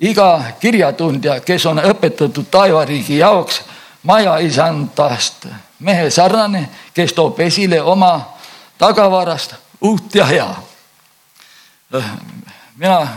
iga 0.00 0.42
kirjatundja, 0.60 1.40
kes 1.40 1.66
on 1.66 1.78
õpetatud 1.78 2.50
taevariigi 2.50 3.18
jaoks 3.18 3.62
majaisandast 4.02 5.46
mehe 5.78 6.10
sarnane, 6.10 6.68
kes 6.94 7.12
toob 7.12 7.40
esile 7.40 7.82
oma 7.82 8.34
tagavarast 8.78 9.54
uut 9.80 10.14
ja 10.14 10.26
hea. 10.26 10.54
mina 12.76 13.08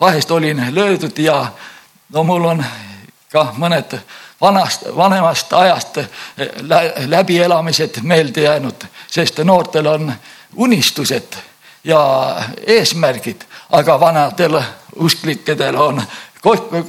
vahest 0.00 0.30
olin 0.30 0.66
löödud 0.70 1.18
ja 1.18 1.46
no 2.08 2.24
mul 2.24 2.44
on 2.44 2.64
ka 3.32 3.54
mõned 3.58 3.98
vanast, 4.40 4.84
vanemast 4.96 5.52
ajast 5.52 5.98
läbielamised 7.06 8.02
meelde 8.02 8.40
jäänud, 8.40 8.86
sest 9.10 9.38
noortel 9.38 9.86
on 9.86 10.12
unistused 10.56 11.36
ja 11.84 12.00
eesmärgid, 12.66 13.44
aga 13.70 14.00
vanadel 14.00 14.60
usklikedel 14.96 15.76
on 15.76 16.02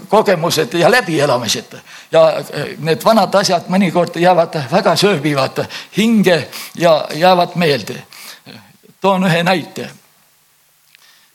kogemused 0.10 0.74
ja 0.74 0.92
läbielamised 0.92 1.78
ja 2.12 2.38
eh, 2.38 2.78
need 2.78 3.04
vanad 3.06 3.36
asjad 3.36 3.70
mõnikord 3.72 4.18
jäävad 4.20 4.58
väga 4.72 4.96
sööbivad 4.96 5.64
hinge 5.98 6.48
ja 6.76 7.08
jäävad 7.14 7.56
meelde. 7.56 8.04
toon 9.02 9.24
ühe 9.24 9.44
näite. 9.44 9.90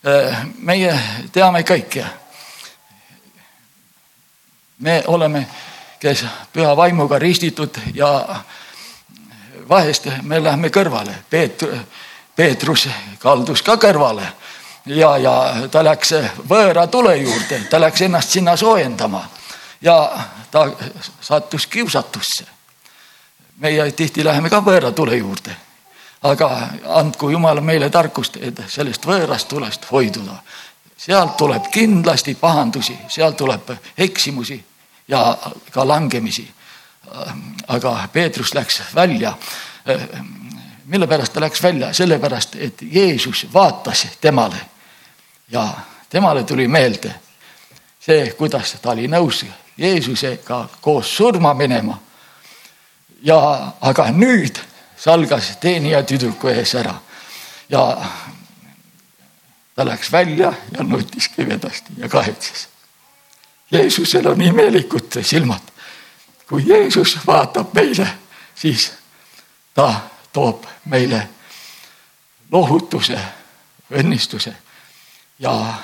Eh, 0.05 0.37
meie 0.59 1.01
teame 1.33 1.63
kõike. 1.63 2.05
me 4.79 5.03
oleme, 5.07 5.47
kes 6.01 6.25
püha 6.53 6.77
vaimuga 6.77 7.19
ristitud 7.19 7.77
ja 7.95 8.43
vahest 9.69 10.07
me 10.23 10.43
läheme 10.43 10.69
kõrvale, 10.69 11.15
Peet-, 11.31 11.69
Peetrus 12.37 12.89
kaldus 13.19 13.63
ka 13.63 13.77
kõrvale 13.77 14.27
ja, 14.87 15.17
ja 15.19 15.35
ta 15.71 15.85
läks 15.85 16.15
võõra 16.49 16.87
tule 16.87 17.17
juurde, 17.17 17.61
ta 17.71 17.81
läks 17.81 18.03
ennast 18.03 18.31
sinna 18.31 18.57
soojendama 18.57 19.25
ja 19.83 20.19
ta 20.51 20.71
sattus 21.21 21.67
kiusatusse. 21.67 22.45
meie 23.61 23.93
tihti 23.93 24.25
läheme 24.25 24.51
ka 24.51 24.63
võõra 24.65 24.93
tule 24.93 25.17
juurde, 25.17 25.57
aga 26.23 26.69
andku 26.87 27.31
Jumal 27.31 27.61
meile 27.61 27.91
tarkust, 27.91 28.37
et 28.37 28.63
sellest 28.69 29.07
võõrast 29.07 29.49
tulest 29.49 29.85
hoiduda. 29.91 30.43
sealt 30.97 31.37
tuleb 31.37 31.71
kindlasti 31.73 32.35
pahandusi, 32.35 32.99
sealt 33.09 33.37
tuleb 33.37 33.71
eksimusi 33.99 34.65
ja 35.09 35.39
ka 35.71 35.89
langemisi. 35.89 36.51
aga 37.69 38.09
Peetrus 38.13 38.55
läks 38.55 38.83
välja 38.95 39.35
mille 40.91 41.07
pärast 41.07 41.33
ta 41.33 41.41
läks 41.41 41.63
välja, 41.63 41.93
sellepärast 41.95 42.57
et 42.59 42.83
Jeesus 42.83 43.47
vaatas 43.55 44.07
temale 44.21 44.61
ja 45.51 45.69
temale 46.11 46.45
tuli 46.45 46.69
meelde 46.69 47.15
see, 48.01 48.33
kuidas 48.39 48.75
ta 48.83 48.91
oli 48.91 49.09
nõus 49.09 49.45
Jeesusega 49.79 50.67
koos 50.81 51.17
surma 51.17 51.55
minema. 51.55 51.99
ja 53.23 53.73
aga 53.81 54.11
nüüd 54.11 54.59
salgas 54.97 55.57
teenija 55.61 56.03
tüdruku 56.03 56.49
ees 56.49 56.75
ära 56.75 56.95
ja 57.69 57.83
ta 59.75 59.85
läks 59.87 60.13
välja 60.13 60.53
ja 60.73 60.83
nutis 60.85 61.29
kibedasti 61.29 61.93
ja 61.97 62.09
kahetses. 62.09 62.69
Jeesusel 63.71 64.27
on 64.27 64.43
imelikud 64.43 65.23
silmad. 65.23 65.61
kui 66.49 66.65
Jeesus 66.67 67.19
vaatab 67.27 67.75
meile, 67.75 68.09
siis 68.55 68.93
ta 69.75 70.10
toob 70.33 70.65
meile 70.85 71.29
lohutuse, 72.51 73.19
õnnistuse 73.91 74.55
ja 75.39 75.75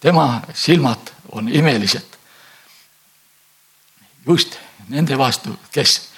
tema 0.00 0.40
silmad 0.54 1.12
on 1.32 1.48
imelised. 1.48 2.06
just 4.26 4.58
nende 4.88 5.18
vastu, 5.18 5.58
kes 5.72 6.08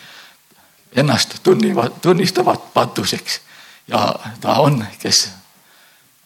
ennast 0.96 1.34
tunnivad, 1.42 1.92
tunnistavad 2.02 2.58
patuseks 2.74 3.40
ja 3.88 4.14
ta 4.40 4.52
on, 4.52 4.86
kes 4.98 5.30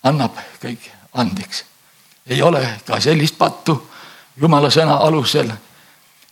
annab 0.03 0.37
kõik 0.63 0.91
andeks. 1.15 1.65
ei 2.27 2.43
ole 2.43 2.81
ka 2.87 3.01
sellist 3.01 3.39
pattu 3.39 3.91
jumala 4.37 4.71
sõna 4.71 4.97
alusel, 4.97 5.51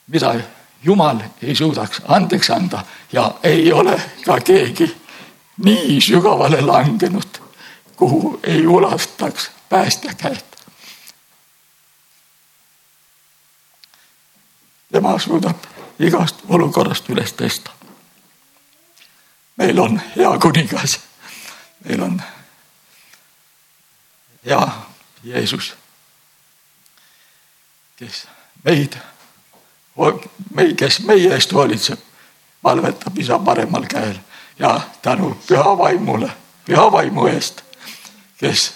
mida 0.07 0.35
jumal 0.83 1.21
ei 1.43 1.55
suudaks 1.55 2.03
andeks 2.09 2.51
anda 2.51 2.85
ja 3.13 3.35
ei 3.43 3.73
ole 3.73 4.01
ka 4.25 4.41
keegi 4.41 5.06
nii 5.57 6.01
sügavale 6.01 6.61
langenud, 6.61 7.41
kuhu 7.97 8.41
ei 8.43 8.67
ulataks 8.67 9.51
päästja 9.69 10.15
käed. 10.15 10.47
tema 14.93 15.19
suudab 15.19 15.57
igast 15.99 16.37
olukorrast 16.49 17.09
üles 17.09 17.33
tõsta. 17.33 17.71
meil 19.57 19.79
on 19.79 20.01
hea 20.17 20.39
kuningas, 20.39 21.01
meil 21.85 22.03
on 22.03 22.23
hea 24.45 24.69
Jeesus, 25.25 25.75
kes 27.97 28.27
meid, 28.65 28.97
meid, 30.55 30.77
kes 30.77 31.01
meie 31.01 31.35
eest 31.35 31.53
hoolitseb, 31.53 32.01
palvetab 32.63 33.19
isa 33.19 33.39
paremal 33.39 33.85
käel 33.91 34.17
ja 34.59 34.81
tänu 35.03 35.37
püha 35.49 35.79
vaimule, 35.79 36.31
püha 36.65 36.93
vaimu 36.93 37.27
eest, 37.27 37.63
kes 38.39 38.75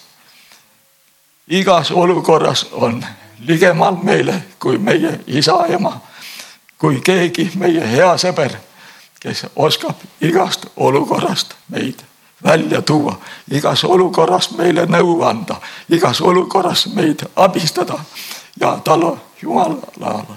igas 1.48 1.90
olukorras 1.90 2.66
on 2.72 3.04
ligemal 3.38 3.96
meile 4.02 4.42
kui 4.58 4.78
meie 4.78 5.20
isa, 5.26 5.66
ema, 5.66 6.00
kui 6.78 7.00
keegi 7.00 7.50
meie 7.54 7.86
hea 7.92 8.12
sõber, 8.16 8.56
kes 9.20 9.46
oskab 9.56 9.96
igast 10.20 10.66
olukorrast 10.76 11.54
meid 11.68 12.04
välja 12.44 12.82
tuua, 12.82 13.18
igas 13.50 13.84
olukorras 13.84 14.50
meile 14.56 14.86
nõu 14.86 15.22
anda, 15.22 15.60
igas 15.88 16.20
olukorras 16.20 16.86
meid 16.94 17.24
abistada 17.36 17.98
ja 18.60 18.78
tal 18.84 19.02
on, 19.02 19.20
Jumalal 19.42 19.76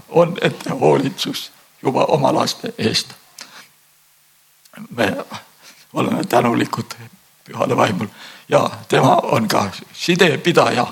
on 0.10 0.38
ettehoolitsus 0.42 1.52
juba 1.82 2.06
oma 2.06 2.34
laste 2.34 2.74
eest. 2.78 3.08
Me 4.96 5.16
oleme 5.94 6.24
tänulikud 6.24 6.94
pühale 7.44 7.78
vaimule 7.78 8.10
ja 8.50 8.70
tema 8.88 9.16
on 9.16 9.48
ka 9.48 9.72
sidepidaja 9.94 10.88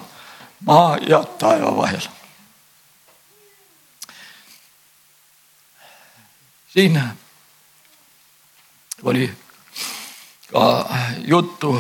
maa 0.66 0.98
ja 0.98 1.24
taeva 1.24 1.78
vahel. 1.78 2.02
siin 6.74 7.02
oli 9.04 9.34
ka 10.52 10.90
juttu 11.18 11.74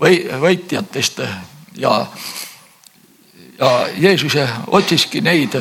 või, 0.00 0.26
võitjatest 0.40 1.18
ja, 1.76 2.06
ja 3.58 3.88
Jeesus 3.96 4.36
otsiski 4.66 5.20
neid 5.20 5.56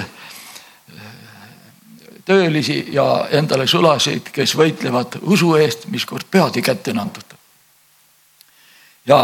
töölisi 2.26 2.86
ja 2.92 3.28
endale 3.30 3.68
sulasid, 3.68 4.30
kes 4.34 4.56
võitlevad 4.58 5.20
usu 5.22 5.56
eest, 5.56 5.88
mis 5.94 6.06
kord 6.06 6.26
pühadi 6.32 6.62
kätte 6.62 6.92
on 6.92 7.00
antud. 7.00 7.36
ja 9.06 9.20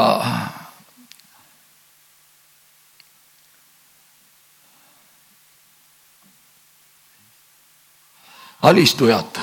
alistujat 8.62 9.40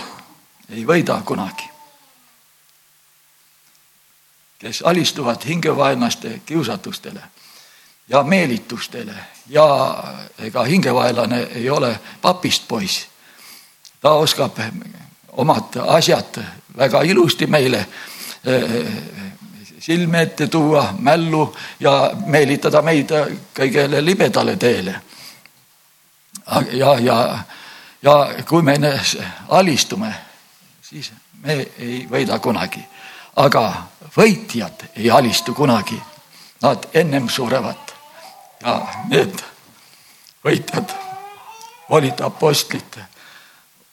ei 0.71 0.87
võida 0.87 1.21
kunagi. 1.25 1.65
kes 4.59 4.83
alistuvad 4.83 5.45
hingevaenlaste 5.47 6.41
kiusatustele 6.47 7.23
ja 8.09 8.23
meelitustele 8.23 9.15
ja 9.49 9.67
ega 10.39 10.63
hingevaenlane 10.63 11.43
ei 11.43 11.71
ole 11.71 12.01
papist 12.23 12.69
poiss. 12.69 13.07
Ta 14.01 14.11
oskab 14.11 14.59
omad 15.33 15.77
asjad 15.87 16.43
väga 16.77 17.03
ilusti 17.03 17.47
meile 17.47 17.87
eh, 18.45 18.87
silme 19.79 20.23
ette 20.23 20.47
tuua, 20.47 20.95
mällu 20.99 21.57
ja 21.81 22.11
meelitada 22.27 22.83
meid 22.83 23.13
kõigele 23.55 24.05
libedale 24.05 24.57
teele. 24.57 25.01
ja, 26.73 26.99
ja 27.01 27.39
ja 28.03 28.29
kui 28.49 28.63
me 28.63 28.79
alistume, 29.49 30.15
siis 30.83 31.13
me 31.43 31.67
ei 31.79 32.07
võida 32.11 32.39
kunagi. 32.39 32.85
aga 33.37 33.83
võitjad 34.17 34.89
ei 34.97 35.11
alistu 35.11 35.55
kunagi. 35.55 36.03
Nad 36.63 36.89
ennem 36.95 37.29
surevad 37.29 37.93
ja 38.63 38.81
need 39.09 39.43
võitjad 40.45 40.95
olid 41.89 42.21
apostlid, 42.21 42.99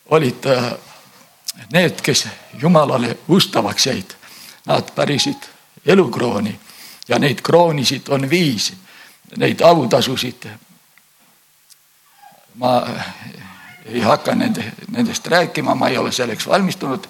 olid 0.10 0.46
äh, 0.46 0.74
need, 1.74 2.02
kes 2.02 2.28
Jumalale 2.62 3.18
ustavaks 3.28 3.86
jäid. 3.86 4.16
Nad 4.66 4.92
pärisid 4.96 5.44
elukrooni 5.86 6.60
ja 7.08 7.20
neid 7.20 7.42
kroonisid 7.42 8.08
on 8.10 8.30
viis, 8.30 8.74
neid 9.38 9.62
autasusid. 9.62 10.48
ma 12.56 12.88
ei 13.86 14.02
hakka 14.02 14.36
nende, 14.36 14.72
nendest 14.90 15.28
rääkima, 15.28 15.76
ma 15.76 15.88
ei 15.88 15.98
ole 15.98 16.12
selleks 16.12 16.48
valmistunud. 16.48 17.06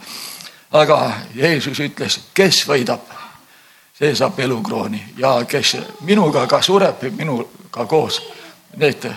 aga 0.71 1.11
Jeesus 1.35 1.79
ütles, 1.79 2.19
kes 2.33 2.67
võidab, 2.67 3.01
see 3.93 4.15
saab 4.15 4.39
elukrooni 4.39 5.03
ja 5.17 5.45
kes 5.47 5.77
minuga 6.01 6.47
ka 6.47 6.61
sureb, 6.61 7.03
minuga 7.11 7.85
koos, 7.85 8.21
need 8.75 9.07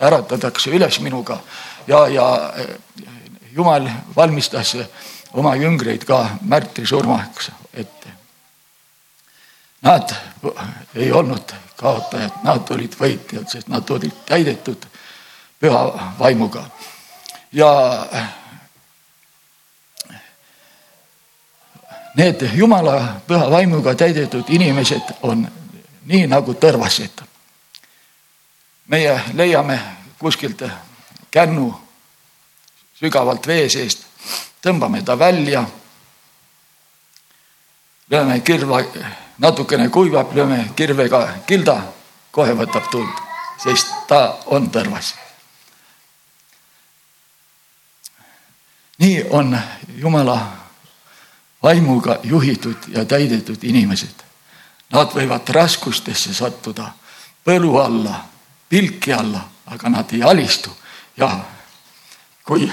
äratatakse 0.00 0.70
üles 0.70 1.00
minuga 1.00 1.40
ja, 1.86 2.08
ja 2.08 2.52
Jumal 3.52 3.88
valmistas 4.16 4.76
oma 5.32 5.54
jüngreid 5.56 6.04
ka 6.04 6.30
märtrisurmaks 6.40 7.50
ette. 7.74 8.08
Nad 9.82 10.14
ei 10.94 11.12
olnud 11.12 11.52
kaotajad, 11.76 12.42
nad 12.42 12.70
olid 12.70 12.94
võitjad, 13.00 13.48
sest 13.48 13.68
nad 13.68 13.90
olid 13.90 14.24
täidetud 14.28 14.86
püha 15.60 15.80
vaimuga. 16.18 16.64
ja 17.52 17.70
need 22.14 22.50
jumala 22.54 23.20
püha 23.26 23.50
vaimuga 23.50 23.94
täidetud 23.94 24.44
inimesed 24.48 25.16
on 25.22 25.48
nii 26.06 26.26
nagu 26.26 26.54
tõrvased. 26.54 27.24
meie 28.86 29.20
leiame 29.32 29.80
kuskilt 30.18 30.62
kännu 31.30 31.70
sügavalt 32.94 33.46
vee 33.46 33.68
seest, 33.68 34.06
tõmbame 34.62 35.02
ta 35.04 35.18
välja. 35.18 35.64
lööme 38.10 38.40
kirva, 38.40 38.82
natukene 39.38 39.88
kuivab, 39.88 40.34
lööme 40.34 40.70
kirvega 40.76 41.28
kilda, 41.46 41.82
kohe 42.30 42.52
võtab 42.52 42.90
tuld, 42.90 43.24
sest 43.62 43.94
ta 44.08 44.38
on 44.46 44.70
tõrvas 44.70 45.14
nii 49.00 49.26
on 49.30 49.58
Jumala 49.96 50.46
vaimuga 51.62 52.18
juhitud 52.22 52.76
ja 52.88 53.04
täidetud 53.04 53.62
inimesed. 53.62 54.24
Nad 54.92 55.14
võivad 55.14 55.48
raskustesse 55.54 56.34
sattuda, 56.34 56.90
põlu 57.44 57.76
alla, 57.80 58.24
pilki 58.68 59.12
alla, 59.12 59.40
aga 59.66 59.88
nad 59.88 60.12
ei 60.12 60.22
alistu 60.22 60.70
ja 61.20 61.30
kui 62.44 62.70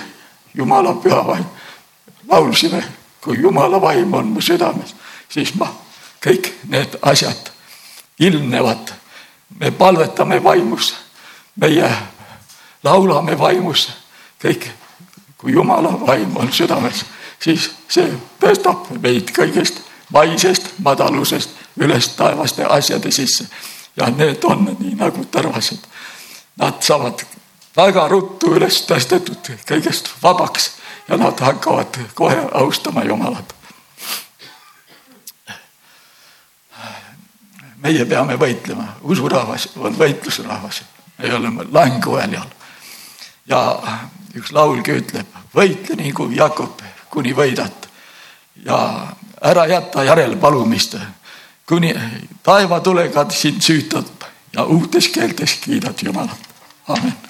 Jumala 0.56 0.94
püha 0.94 1.28
vaim, 1.28 1.46
laulsime, 2.28 2.84
kui 3.22 3.38
Jumala 3.42 3.82
vaim 3.82 4.14
on 4.14 4.32
mu 4.34 4.42
südames, 4.42 4.96
siis 5.30 5.54
ma, 5.56 5.68
kõik 6.24 6.50
need 6.68 6.98
asjad 7.02 7.52
ilmnevad. 8.20 8.94
me 9.60 9.72
palvetame 9.72 10.44
vaimus, 10.44 10.96
meie 11.56 11.90
laulame 12.84 13.40
vaimus, 13.40 13.90
kõik 14.44 14.68
kui 15.38 15.54
Jumala 15.54 15.94
vaim 16.08 16.38
on 16.38 16.52
südames, 16.52 17.06
siis 17.40 17.72
see 17.90 18.10
tõstab 18.40 18.90
meid 19.02 19.32
kõigest 19.32 19.82
maisest 20.14 20.74
madalusest 20.84 21.50
üles 21.80 22.10
taevaste 22.18 22.66
asjade 22.66 23.12
sisse. 23.12 23.48
ja 23.98 24.10
need 24.10 24.44
on 24.44 24.78
nii 24.80 24.96
nagu 24.96 25.26
tõrvased. 25.32 25.80
Nad 26.58 26.82
saavad 26.82 27.24
väga 27.78 28.08
ruttu 28.10 28.56
üles 28.58 28.82
tõstetud 28.90 29.52
kõigest 29.68 30.10
vabaks 30.24 30.72
ja 31.08 31.18
nad 31.18 31.40
hakkavad 31.40 32.00
kohe 32.18 32.48
austama 32.52 33.04
Jumalat. 33.06 33.54
meie 37.78 38.06
peame 38.06 38.36
võitlema, 38.36 38.98
usurahvas 39.06 39.68
on 39.78 39.94
võitlusrahvas, 39.96 40.82
me 41.18 41.30
oleme 41.36 41.66
lahinguväljal 41.72 42.48
ja 43.48 43.60
üks 44.36 44.52
laulgi 44.52 44.98
ütleb, 44.98 45.38
võitle 45.56 45.96
nii 45.96 46.12
kui 46.12 46.36
Jakob, 46.36 46.82
kuni 47.10 47.36
võidad. 47.38 47.88
ja 48.66 49.08
ära 49.42 49.68
jäta 49.68 50.04
järelpalumist, 50.04 50.98
kuni 51.66 51.94
taevatulega 52.44 53.30
sind 53.30 53.62
süütab 53.62 54.26
ja 54.54 54.66
uutes 54.66 55.08
keeltes 55.08 55.60
kiidad 55.62 56.04
Jumalat. 56.04 56.50
amin 56.88 57.27